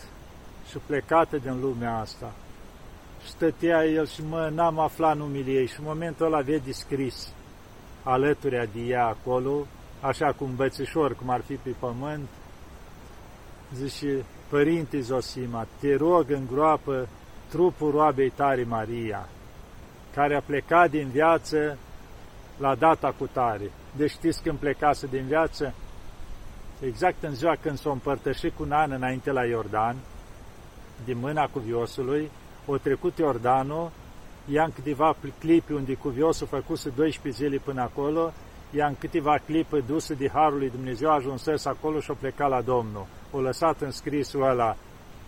și 0.68 0.78
plecată 0.86 1.36
din 1.36 1.60
lumea 1.60 1.98
asta. 1.98 2.32
Și 3.24 3.30
stătea 3.30 3.84
el 3.84 4.06
și 4.06 4.22
mă, 4.28 4.50
n-am 4.54 4.78
aflat 4.78 5.16
numele 5.16 5.50
ei 5.50 5.66
și 5.66 5.78
în 5.78 5.84
momentul 5.86 6.26
ăla 6.26 6.40
vede 6.40 6.72
scris 6.72 7.32
alături 8.02 8.68
de 8.72 8.80
ea 8.80 9.06
acolo, 9.06 9.66
așa 10.00 10.32
cum 10.32 10.54
bățișor, 10.56 11.14
cum 11.14 11.30
ar 11.30 11.40
fi 11.40 11.54
pe 11.54 11.74
pământ, 11.78 12.28
zice, 13.74 14.24
Părinte 14.48 15.00
Zosima, 15.00 15.66
te 15.80 15.96
rog 15.96 16.30
în 16.30 16.46
groapă 16.52 17.08
trupul 17.48 17.90
roabei 17.90 18.30
tare 18.30 18.64
Maria, 18.64 19.28
care 20.14 20.36
a 20.36 20.40
plecat 20.40 20.90
din 20.90 21.08
viață 21.08 21.78
la 22.56 22.74
data 22.74 23.14
cu 23.18 23.26
tare. 23.32 23.70
Deci 23.96 24.10
știți 24.10 24.42
când 24.42 24.58
plecase 24.58 25.06
din 25.06 25.24
viață? 25.26 25.74
Exact 26.80 27.22
în 27.22 27.34
ziua 27.34 27.56
când 27.60 27.78
s-a 27.78 27.90
împărtășit 27.90 28.56
cu 28.56 28.62
un 28.62 28.72
an 28.72 28.90
înainte 28.90 29.30
la 29.30 29.44
Iordan, 29.44 29.96
din 31.04 31.18
mâna 31.18 31.46
cuviosului, 31.46 32.30
o 32.66 32.76
trecut 32.76 33.18
Iordanul, 33.18 33.90
ia 34.46 34.64
în 34.64 34.72
câteva 34.72 35.16
clipi 35.38 35.72
unde 35.72 35.94
cuviosul 35.94 36.46
făcuse 36.46 36.92
12 36.96 37.44
zile 37.44 37.56
până 37.64 37.80
acolo, 37.80 38.32
ia 38.70 38.86
în 38.86 38.94
câteva 38.98 39.38
clipe 39.46 39.80
duse 39.86 40.14
de 40.14 40.28
Harul 40.28 40.58
lui 40.58 40.70
Dumnezeu, 40.70 41.10
ajunsesc 41.10 41.66
acolo 41.66 42.00
și 42.00 42.10
o 42.10 42.14
plecat 42.14 42.48
la 42.48 42.60
Domnul. 42.60 43.06
O 43.30 43.40
lăsat 43.40 43.80
în 43.80 43.90
scrisul 43.90 44.42
ăla 44.42 44.76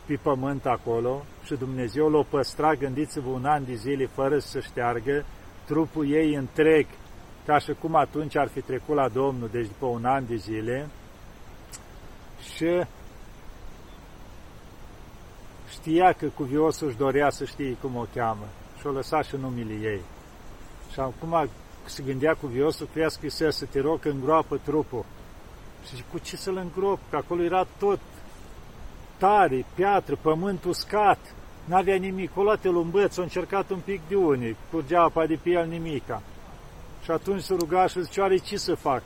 pe 0.06 0.18
pământ 0.22 0.66
acolo 0.66 1.24
și 1.44 1.54
Dumnezeu 1.54 2.08
l-o 2.08 2.22
păstra, 2.22 2.74
gândiți-vă, 2.74 3.28
un 3.28 3.44
an 3.44 3.64
de 3.64 3.74
zile 3.74 4.06
fără 4.06 4.38
să 4.38 4.60
șteargă 4.60 5.24
trupul 5.64 6.10
ei 6.10 6.34
întreg, 6.34 6.86
ca 7.46 7.58
și 7.58 7.72
cum 7.80 7.94
atunci 7.94 8.36
ar 8.36 8.48
fi 8.48 8.60
trecut 8.60 8.94
la 8.94 9.08
Domnul, 9.08 9.48
deci 9.52 9.66
după 9.66 9.86
un 9.86 10.04
an 10.04 10.26
de 10.26 10.36
zile, 10.36 10.88
și 12.54 12.84
știa 15.68 16.12
că 16.12 16.26
cuviosul 16.26 16.88
își 16.88 16.96
dorea 16.96 17.30
să 17.30 17.44
știe 17.44 17.76
cum 17.80 17.96
o 17.96 18.06
cheamă 18.14 18.46
și 18.78 18.86
o 18.86 18.90
lăsa 18.90 19.22
și 19.22 19.36
numele 19.36 19.72
ei. 19.72 20.00
Și 20.92 21.00
acum 21.00 21.48
se 21.84 22.02
gândea 22.02 22.34
cuviosul 22.34 22.88
că 22.92 22.98
ea 22.98 23.08
scrisese, 23.08 23.64
te 23.64 23.80
rog, 23.80 24.06
îngroapă 24.06 24.60
trupul. 24.64 25.04
Și 25.86 26.04
cu 26.10 26.18
ce 26.18 26.36
să-l 26.36 26.56
îngrop? 26.56 26.98
Că 27.10 27.16
acolo 27.16 27.42
era 27.42 27.66
tot 27.78 27.98
tare, 29.16 29.64
piatră, 29.74 30.18
pământ 30.20 30.64
uscat, 30.64 31.18
n-avea 31.64 31.96
nimic, 31.96 32.36
o 32.36 32.42
luat 32.42 32.64
un 32.64 32.90
băț, 32.90 33.16
a 33.16 33.22
încercat 33.22 33.70
un 33.70 33.78
pic 33.84 34.00
de 34.08 34.16
unic, 34.16 34.56
curgea 34.70 35.02
apa 35.02 35.26
de 35.26 35.38
pe 35.42 35.50
el 35.50 35.66
nimica. 35.66 36.22
Și 37.04 37.10
atunci 37.10 37.42
se 37.42 37.54
ruga 37.54 37.86
și 37.86 38.02
zice, 38.02 38.20
oare 38.20 38.36
ce 38.36 38.56
să 38.56 38.74
fac? 38.74 39.02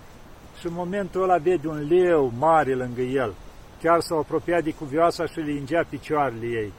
Și 0.58 0.66
în 0.66 0.72
momentul 0.72 1.22
ăla 1.22 1.36
vede 1.36 1.68
un 1.68 1.86
leu 1.88 2.32
mare 2.38 2.74
lângă 2.74 3.00
el, 3.00 3.34
chiar 3.82 4.00
s-a 4.00 4.14
apropiat 4.14 4.62
de 4.64 4.72
cuvioasa 4.72 5.26
și 5.26 5.38
lingea 5.38 5.86
picioarele 5.88 6.46
ei. 6.46 6.72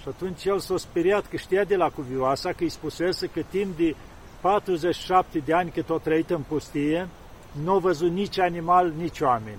Și 0.00 0.08
atunci 0.08 0.44
el 0.44 0.58
s-a 0.58 0.76
speriat 0.76 1.26
că 1.26 1.36
știa 1.36 1.64
de 1.64 1.76
la 1.76 1.88
cuvioasa 1.88 2.48
că 2.48 2.62
îi 2.62 2.68
spusese 2.68 3.26
că 3.26 3.40
timp 3.50 3.76
de 3.76 3.94
47 4.40 5.38
de 5.38 5.52
ani 5.52 5.70
cât 5.70 5.90
o 5.90 5.98
trăit 5.98 6.30
în 6.30 6.42
pustie, 6.48 7.08
nu 7.52 7.74
a 7.74 7.78
văzut 7.78 8.10
nici 8.10 8.38
animal, 8.38 8.92
nici 8.96 9.20
oameni 9.20 9.58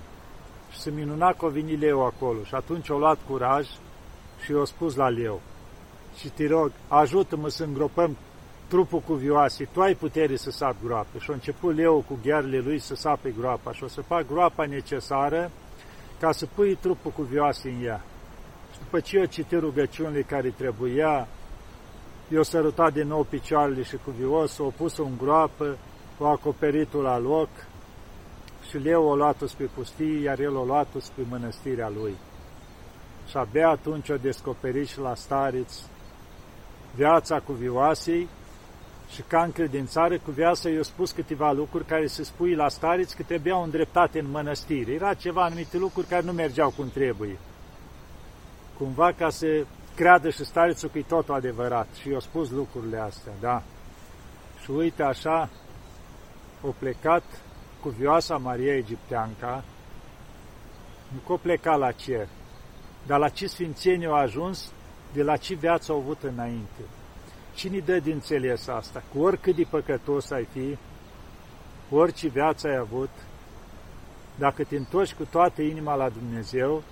și 0.70 0.78
se 0.78 0.90
minuna 0.90 1.32
că 1.32 1.44
a 1.44 1.48
venit 1.48 1.80
leu 1.80 2.04
acolo. 2.04 2.42
Și 2.44 2.54
atunci 2.54 2.90
au 2.90 2.98
luat 2.98 3.18
curaj 3.28 3.66
și 4.44 4.52
i-a 4.52 4.64
spus 4.64 4.94
la 4.94 5.08
leu, 5.08 5.40
și 6.16 6.28
te 6.28 6.46
rog, 6.46 6.72
ajută-mă 6.88 7.48
să 7.48 7.64
îngropăm 7.64 8.16
trupul 8.68 9.00
cu 9.00 9.12
vioase, 9.12 9.68
tu 9.72 9.80
ai 9.80 9.94
putere 9.94 10.36
să 10.36 10.50
sapi 10.50 10.84
groapă. 10.84 11.18
Și 11.18 11.30
a 11.30 11.32
început 11.32 11.76
leu 11.76 12.04
cu 12.08 12.18
ghearele 12.22 12.58
lui 12.58 12.78
să 12.78 12.94
sape 12.94 13.34
groapa 13.38 13.72
și 13.72 13.84
o 13.84 13.88
să 13.88 14.00
fac 14.00 14.26
groapa 14.26 14.64
necesară 14.64 15.50
ca 16.20 16.32
să 16.32 16.46
pui 16.54 16.74
trupul 16.74 17.10
cu 17.10 17.22
vioase 17.22 17.68
în 17.68 17.84
ea. 17.84 18.04
Și 18.72 18.78
după 18.78 19.00
ce 19.00 19.18
eu 19.18 19.24
citi 19.24 19.56
rugăciunile 19.56 20.22
care 20.22 20.48
trebuia, 20.56 21.28
eu 22.28 22.42
sărutat 22.42 22.92
din 22.92 23.06
nou 23.06 23.22
picioarele 23.22 23.82
și 23.82 23.96
cu 24.04 24.10
vios, 24.10 24.58
o 24.58 24.72
pus 24.76 24.98
în 24.98 25.16
groapă, 25.22 25.76
o 26.18 26.26
acoperit 26.26 26.92
la 26.92 27.18
loc 27.18 27.48
și 28.70 28.78
leu 28.78 29.04
o 29.04 29.16
luat 29.16 29.42
spre 29.46 29.70
pustie, 29.74 30.20
iar 30.20 30.40
el 30.40 30.56
o 30.56 30.64
luat 30.64 30.88
spre 30.98 31.22
mănăstirea 31.28 31.88
lui. 31.88 32.14
Și 33.28 33.36
abia 33.36 33.68
atunci 33.68 34.08
o 34.08 34.16
descoperit 34.16 34.88
și 34.88 34.98
la 34.98 35.14
stariți 35.14 35.82
viața 36.94 37.40
cu 37.40 37.52
vioasei 37.52 38.28
și 39.10 39.22
ca 39.26 39.42
încredințare 39.42 40.16
cu 40.16 40.30
viața 40.30 40.68
i-a 40.68 40.82
spus 40.82 41.10
câteva 41.10 41.52
lucruri 41.52 41.84
care 41.84 42.06
se 42.06 42.22
spui 42.22 42.54
la 42.54 42.68
stariți 42.68 43.16
că 43.16 43.22
trebuiau 43.22 43.62
îndreptate 43.62 44.18
în 44.18 44.30
mănăstire. 44.30 44.92
Era 44.92 45.14
ceva 45.14 45.44
anumite 45.44 45.76
lucruri 45.76 46.06
care 46.06 46.22
nu 46.22 46.32
mergeau 46.32 46.70
cum 46.70 46.88
trebuie. 46.88 47.38
Cumva 48.78 49.12
ca 49.12 49.30
să 49.30 49.64
creadă 49.94 50.30
și 50.30 50.44
starițul 50.44 50.88
că 50.88 50.98
e 50.98 51.04
totul 51.08 51.34
adevărat. 51.34 51.86
Și 52.00 52.08
i-a 52.08 52.18
spus 52.18 52.50
lucrurile 52.50 52.98
astea, 52.98 53.32
da. 53.40 53.62
Și 54.62 54.70
uite 54.70 55.02
așa, 55.02 55.48
o 56.62 56.70
plecat 56.78 57.22
cu 57.82 57.88
vioasa 57.88 58.36
Maria 58.36 58.76
Egipteanca, 58.76 59.64
nu 61.08 61.18
că 61.26 61.32
o 61.32 61.36
pleca 61.36 61.76
la 61.76 61.92
cer, 61.92 62.28
dar 63.06 63.18
la 63.18 63.28
ce 63.28 63.46
sfințenie 63.46 64.06
au 64.06 64.14
ajuns, 64.14 64.72
de 65.12 65.22
la 65.22 65.36
ce 65.36 65.54
viață 65.54 65.92
au 65.92 65.98
avut 65.98 66.22
înainte. 66.22 66.82
Cine 67.54 67.78
dă 67.78 67.98
din 67.98 68.12
înțeles 68.12 68.66
asta? 68.66 69.02
Cu 69.12 69.22
oricât 69.22 69.56
de 69.56 69.66
păcătos 69.70 70.30
ai 70.30 70.44
fi, 70.52 70.76
cu 71.88 71.96
orice 71.96 72.28
viață 72.28 72.68
ai 72.68 72.76
avut, 72.76 73.10
dacă 74.38 74.64
te 74.64 74.76
întorci 74.76 75.14
cu 75.14 75.24
toată 75.24 75.62
inima 75.62 75.94
la 75.94 76.08
Dumnezeu, 76.08 76.82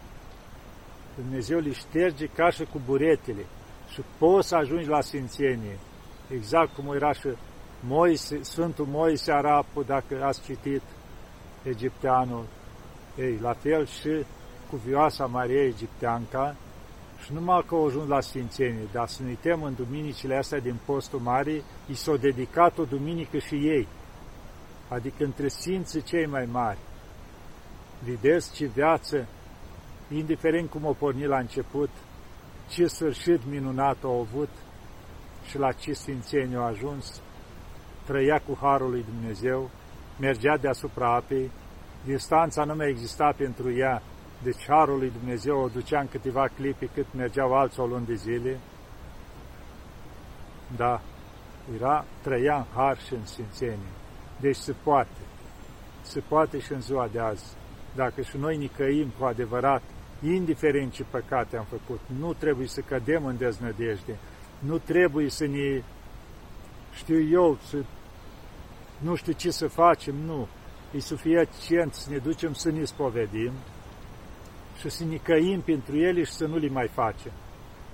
Dumnezeu 1.14 1.58
le 1.58 1.72
șterge 1.72 2.26
ca 2.26 2.50
și 2.50 2.64
cu 2.64 2.80
buretele 2.86 3.46
și 3.88 4.02
poți 4.18 4.48
să 4.48 4.54
ajungi 4.56 4.88
la 4.88 5.00
sfințenie. 5.00 5.78
Exact 6.30 6.74
cum 6.74 6.94
era 6.94 7.12
și 7.12 7.28
Moise, 7.80 8.42
Sfântul 8.42 8.86
Moise 8.86 9.32
Arapu, 9.32 9.82
dacă 9.82 10.24
ați 10.24 10.42
citit 10.42 10.82
egipteanul, 11.62 12.44
ei, 13.18 13.38
la 13.40 13.52
fel 13.52 13.86
și 13.86 14.24
cu 14.70 14.76
vioasa 14.76 15.26
Maria 15.26 15.62
Egipteanca, 15.62 16.56
și 17.24 17.32
numai 17.32 17.64
că 17.66 17.74
au 17.74 17.86
ajuns 17.86 18.08
la 18.08 18.20
Sfințenie, 18.20 18.88
dar 18.92 19.08
să 19.08 19.22
nu 19.22 19.28
uităm 19.28 19.62
în 19.62 19.74
duminicile 19.74 20.36
astea 20.36 20.58
din 20.58 20.76
postul 20.84 21.18
mare, 21.18 21.62
i 21.86 21.94
s-au 21.94 22.16
dedicat 22.16 22.78
o 22.78 22.84
duminică 22.84 23.38
și 23.38 23.54
ei, 23.54 23.88
adică 24.88 25.24
între 25.24 25.48
Sfinții 25.48 26.02
cei 26.02 26.26
mai 26.26 26.48
mari. 26.52 26.78
Vedeți 28.04 28.52
ce 28.52 28.66
viață, 28.66 29.26
indiferent 30.14 30.70
cum 30.70 30.84
o 30.84 30.92
porni 30.92 31.26
la 31.26 31.38
început, 31.38 31.90
ce 32.68 32.86
sfârșit 32.86 33.40
minunat 33.50 33.96
au 34.02 34.20
avut 34.20 34.48
și 35.48 35.58
la 35.58 35.72
ce 35.72 35.92
Sfințenie 35.92 36.56
au 36.56 36.64
ajuns, 36.64 37.20
trăia 38.08 38.42
cu 38.46 38.58
Harul 38.60 38.90
lui 38.90 39.04
Dumnezeu, 39.12 39.70
mergea 40.20 40.56
deasupra 40.56 41.14
apei, 41.14 41.50
distanța 42.04 42.64
nu 42.64 42.74
mai 42.74 42.88
exista 42.88 43.34
pentru 43.36 43.76
ea, 43.76 44.02
deci 44.42 44.66
Harul 44.68 44.98
lui 44.98 45.12
Dumnezeu 45.18 45.58
o 45.60 45.68
ducea 45.68 46.00
în 46.00 46.08
câteva 46.08 46.48
clipi 46.56 46.86
cât 46.94 47.06
mergeau 47.16 47.54
alții 47.54 47.82
o 47.82 47.86
luni 47.86 48.06
de 48.06 48.14
zile, 48.14 48.58
da, 50.76 51.00
era, 51.76 52.04
trăia 52.22 52.56
în 52.56 52.64
Har 52.74 52.98
și 52.98 53.14
în 53.14 53.26
Sfințenie. 53.26 53.92
Deci 54.40 54.56
se 54.56 54.74
poate, 54.82 55.20
se 56.02 56.20
poate 56.20 56.58
și 56.60 56.72
în 56.72 56.80
ziua 56.80 57.08
de 57.12 57.18
azi. 57.18 57.56
Dacă 57.94 58.20
și 58.20 58.36
noi 58.36 58.56
nicăim 58.56 59.12
cu 59.18 59.24
adevărat, 59.24 59.82
indiferent 60.22 60.92
ce 60.92 61.04
păcate 61.10 61.56
am 61.56 61.64
făcut, 61.64 62.00
nu 62.18 62.32
trebuie 62.32 62.66
să 62.66 62.80
cădem 62.80 63.26
în 63.26 63.36
deznădejde, 63.36 64.16
nu 64.58 64.78
trebuie 64.78 65.30
să 65.30 65.46
ne, 65.46 65.82
știu 66.92 67.20
eu, 67.30 67.58
să 67.68 67.76
nu 68.98 69.14
știu 69.14 69.32
ce 69.32 69.50
să 69.50 69.68
facem, 69.68 70.14
nu. 70.14 70.48
E 70.92 71.00
suficient 71.00 71.94
să 71.94 72.10
ne 72.10 72.16
ducem 72.16 72.52
să 72.52 72.70
ne 72.70 72.84
spovedim 72.84 73.52
și 74.78 74.88
să 74.88 75.04
ne 75.04 75.16
căim 75.16 75.60
pentru 75.60 75.96
ele 75.96 76.24
și 76.24 76.32
să 76.32 76.46
nu 76.46 76.56
le 76.56 76.68
mai 76.68 76.88
facem. 76.88 77.32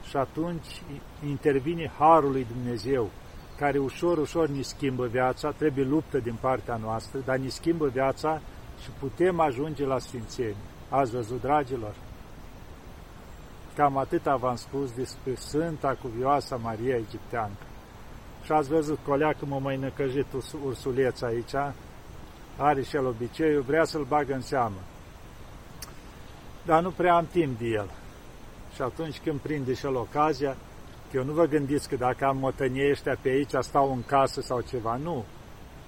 Și 0.09 0.17
atunci 0.17 0.83
intervine 1.27 1.93
Harul 1.99 2.31
lui 2.31 2.47
Dumnezeu, 2.53 3.11
care 3.57 3.79
ușor, 3.79 4.19
ușor 4.19 4.49
ne 4.49 4.63
schimbă 4.63 5.07
viața, 5.07 5.51
trebuie 5.51 5.85
luptă 5.85 6.19
din 6.19 6.37
partea 6.41 6.77
noastră, 6.77 7.19
dar 7.25 7.37
ne 7.37 7.49
schimbă 7.49 7.89
viața 7.89 8.41
și 8.83 8.91
putem 8.99 9.41
ajunge 9.41 9.87
la 9.87 9.99
Sfințenie. 9.99 10.57
Ați 10.89 11.11
văzut, 11.11 11.41
dragilor? 11.41 11.95
Cam 13.77 13.97
atât 13.97 14.23
v-am 14.23 14.57
spus 14.57 14.93
despre 14.93 15.35
Sfânta 15.35 15.97
Cuvioasa 16.03 16.57
Maria 16.57 16.97
Egipteancă. 16.97 17.63
Și 18.45 18.53
ați 18.53 18.69
văzut, 18.69 18.99
coleacul 19.07 19.49
mă 19.49 19.59
mai 19.59 19.77
năcăjit 19.77 20.27
ursuleț 20.65 21.21
aici, 21.21 21.55
are 22.57 22.83
și 22.83 22.97
el 22.97 23.07
obiceiul, 23.07 23.63
vrea 23.63 23.85
să-l 23.85 24.05
bagă 24.09 24.35
în 24.35 24.41
seamă. 24.41 24.81
Dar 26.65 26.83
nu 26.83 26.91
prea 26.91 27.15
am 27.15 27.27
timp 27.31 27.59
de 27.59 27.67
el. 27.67 27.91
Și 28.75 28.83
atunci 28.83 29.21
când 29.25 29.41
prinde 29.41 29.75
și 29.75 29.87
el 29.87 29.95
ocazia, 29.95 30.57
că 31.11 31.17
eu 31.17 31.25
nu 31.25 31.33
vă 31.33 31.45
gândiți 31.45 31.89
că 31.89 31.97
dacă 31.97 32.25
am 32.25 32.37
motănie 32.37 32.91
ăștia 32.91 33.17
pe 33.21 33.29
aici, 33.29 33.55
stau 33.61 33.93
în 33.93 34.03
casă 34.07 34.41
sau 34.41 34.61
ceva, 34.61 34.97
nu. 34.97 35.25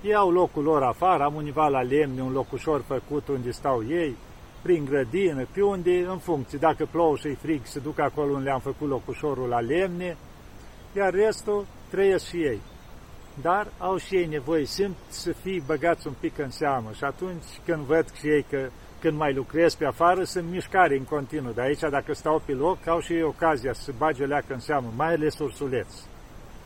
Ei 0.02 0.14
au 0.14 0.30
locul 0.30 0.62
lor 0.62 0.82
afară, 0.82 1.22
am 1.22 1.34
univa 1.34 1.68
la 1.68 1.82
lemne, 1.82 2.22
un 2.22 2.32
locușor 2.32 2.82
făcut 2.86 3.28
unde 3.28 3.50
stau 3.50 3.84
ei, 3.88 4.16
prin 4.62 4.84
grădină, 4.84 5.46
pe 5.52 5.62
unde, 5.62 6.06
în 6.08 6.18
funcție, 6.18 6.58
dacă 6.58 6.88
plouă 6.90 7.16
și 7.16 7.34
frig, 7.34 7.60
se 7.64 7.78
duc 7.78 7.98
acolo 7.98 8.32
unde 8.32 8.50
am 8.50 8.60
făcut 8.60 8.88
locușorul 8.88 9.48
la 9.48 9.60
lemne, 9.60 10.16
iar 10.96 11.12
restul 11.12 11.66
trăiesc 11.90 12.25
și 12.27 12.37
ei. 12.37 12.61
Dar 13.42 13.66
au 13.79 13.96
și 13.96 14.16
ei 14.16 14.27
nevoie, 14.27 14.64
simt 14.64 14.96
să 15.09 15.33
fie 15.33 15.62
băgați 15.66 16.07
un 16.07 16.12
pic 16.20 16.38
în 16.38 16.51
seamă 16.51 16.90
și 16.92 17.05
atunci 17.05 17.44
când 17.64 17.83
văd 17.85 18.12
și 18.12 18.27
ei 18.29 18.46
că 18.51 18.68
când 19.01 19.18
mai 19.18 19.35
lucrez 19.35 19.75
pe 19.75 19.85
afară, 19.85 20.25
sunt 20.25 20.51
mișcare 20.51 20.96
în 20.96 21.05
continuu. 21.05 21.53
Dar 21.53 21.64
aici, 21.64 21.81
dacă 21.81 22.14
stau 22.14 22.42
pe 22.44 22.53
loc, 22.53 22.87
au 22.87 23.01
și 23.01 23.12
ei 23.12 23.22
ocazia 23.22 23.72
să 23.72 23.92
bage 23.99 24.22
o 24.22 24.27
leacă 24.27 24.53
în 24.53 24.61
seamă, 24.61 24.92
mai 24.96 25.12
ales 25.12 25.38
ursuleț. 25.38 25.87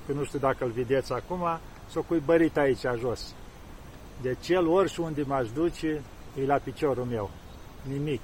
Că 0.06 0.12
nu 0.12 0.24
știu 0.24 0.38
dacă 0.38 0.64
îl 0.64 0.70
vedeți 0.70 1.12
acum, 1.12 1.60
s-o 1.88 2.02
cuibărit 2.02 2.56
aici 2.56 2.84
jos. 2.98 3.34
De 4.22 4.36
cel 4.40 4.66
ori 4.66 4.92
și 4.92 5.00
unde 5.00 5.22
m-aș 5.22 5.50
duce, 5.50 6.00
e 6.40 6.46
la 6.46 6.56
piciorul 6.56 7.04
meu. 7.04 7.30
Nimic. 7.82 8.20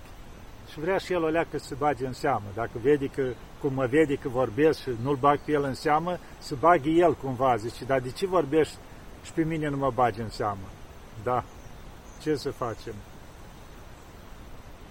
Și 0.70 0.80
vrea 0.80 0.98
și 0.98 1.12
el 1.12 1.22
o 1.22 1.28
leacă 1.28 1.58
să 1.58 1.74
bage 1.78 2.06
în 2.06 2.12
seamă. 2.12 2.44
Dacă 2.54 2.78
vede 2.82 3.06
că 3.06 3.32
cum 3.60 3.72
mă 3.72 3.86
vede 3.86 4.14
că 4.14 4.28
vorbesc 4.28 4.80
și 4.80 4.90
nu-l 5.02 5.16
bag 5.16 5.38
pe 5.38 5.52
el 5.52 5.62
în 5.62 5.74
seamă, 5.74 6.18
să 6.38 6.54
bagă 6.54 6.88
el 6.88 7.14
cumva, 7.14 7.56
zice, 7.56 7.84
dar 7.84 8.00
de 8.00 8.10
ce 8.10 8.26
vorbești 8.26 8.76
și 9.24 9.32
pe 9.32 9.42
mine 9.42 9.68
nu 9.68 9.76
mă 9.76 9.90
bagi 9.94 10.20
în 10.20 10.30
seamă? 10.30 10.68
Da, 11.22 11.44
ce 12.22 12.36
să 12.36 12.50
facem? 12.50 12.94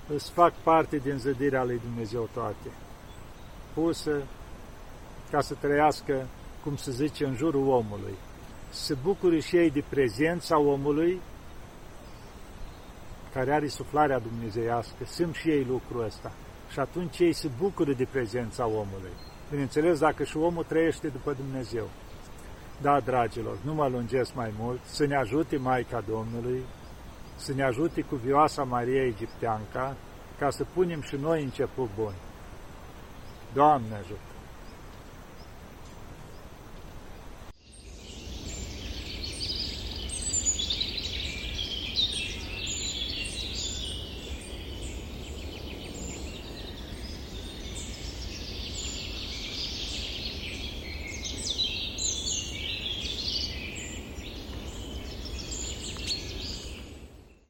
Îți 0.07 0.31
fac 0.31 0.53
parte 0.63 0.97
din 0.97 1.17
zădirea 1.17 1.63
lui 1.63 1.81
Dumnezeu 1.83 2.29
toate, 2.33 2.69
pusă 3.73 4.21
ca 5.31 5.41
să 5.41 5.53
trăiască, 5.59 6.27
cum 6.63 6.75
se 6.75 6.91
zice, 6.91 7.25
în 7.25 7.35
jurul 7.35 7.67
omului. 7.67 8.13
Să 8.69 8.95
bucure 9.03 9.39
și 9.39 9.55
ei 9.57 9.71
de 9.71 9.83
prezența 9.89 10.59
omului 10.59 11.21
care 13.35 13.53
are 13.53 13.67
suflarea 13.67 14.19
dumnezeiască, 14.19 15.05
simt 15.05 15.35
și 15.35 15.49
ei 15.49 15.63
lucrul 15.63 16.03
ăsta 16.03 16.31
și 16.71 16.79
atunci 16.79 17.19
ei 17.19 17.33
se 17.33 17.49
bucură 17.57 17.93
de 17.93 18.07
prezența 18.11 18.65
omului. 18.65 19.15
Bineînțeles, 19.49 19.99
dacă 19.99 20.23
și 20.23 20.37
omul 20.37 20.63
trăiește 20.63 21.07
după 21.07 21.33
Dumnezeu. 21.33 21.89
Da, 22.81 22.99
dragilor, 22.99 23.57
nu 23.61 23.73
mă 23.73 23.87
lungesc 23.87 24.33
mai 24.35 24.53
mult, 24.59 24.79
să 24.83 25.05
ne 25.05 25.15
ajute 25.15 25.57
Maica 25.57 26.03
Domnului, 26.07 26.63
să 27.35 27.53
ne 27.53 27.63
ajute 27.63 28.01
cu 28.01 28.15
vioasa 28.15 28.63
Maria 28.63 29.05
Egipteanca, 29.05 29.95
ca 30.39 30.49
să 30.49 30.65
punem 30.73 31.01
și 31.01 31.15
noi 31.15 31.43
început 31.43 31.89
bun. 31.95 32.13
Doamne 33.53 33.95
ajută! 33.95 34.34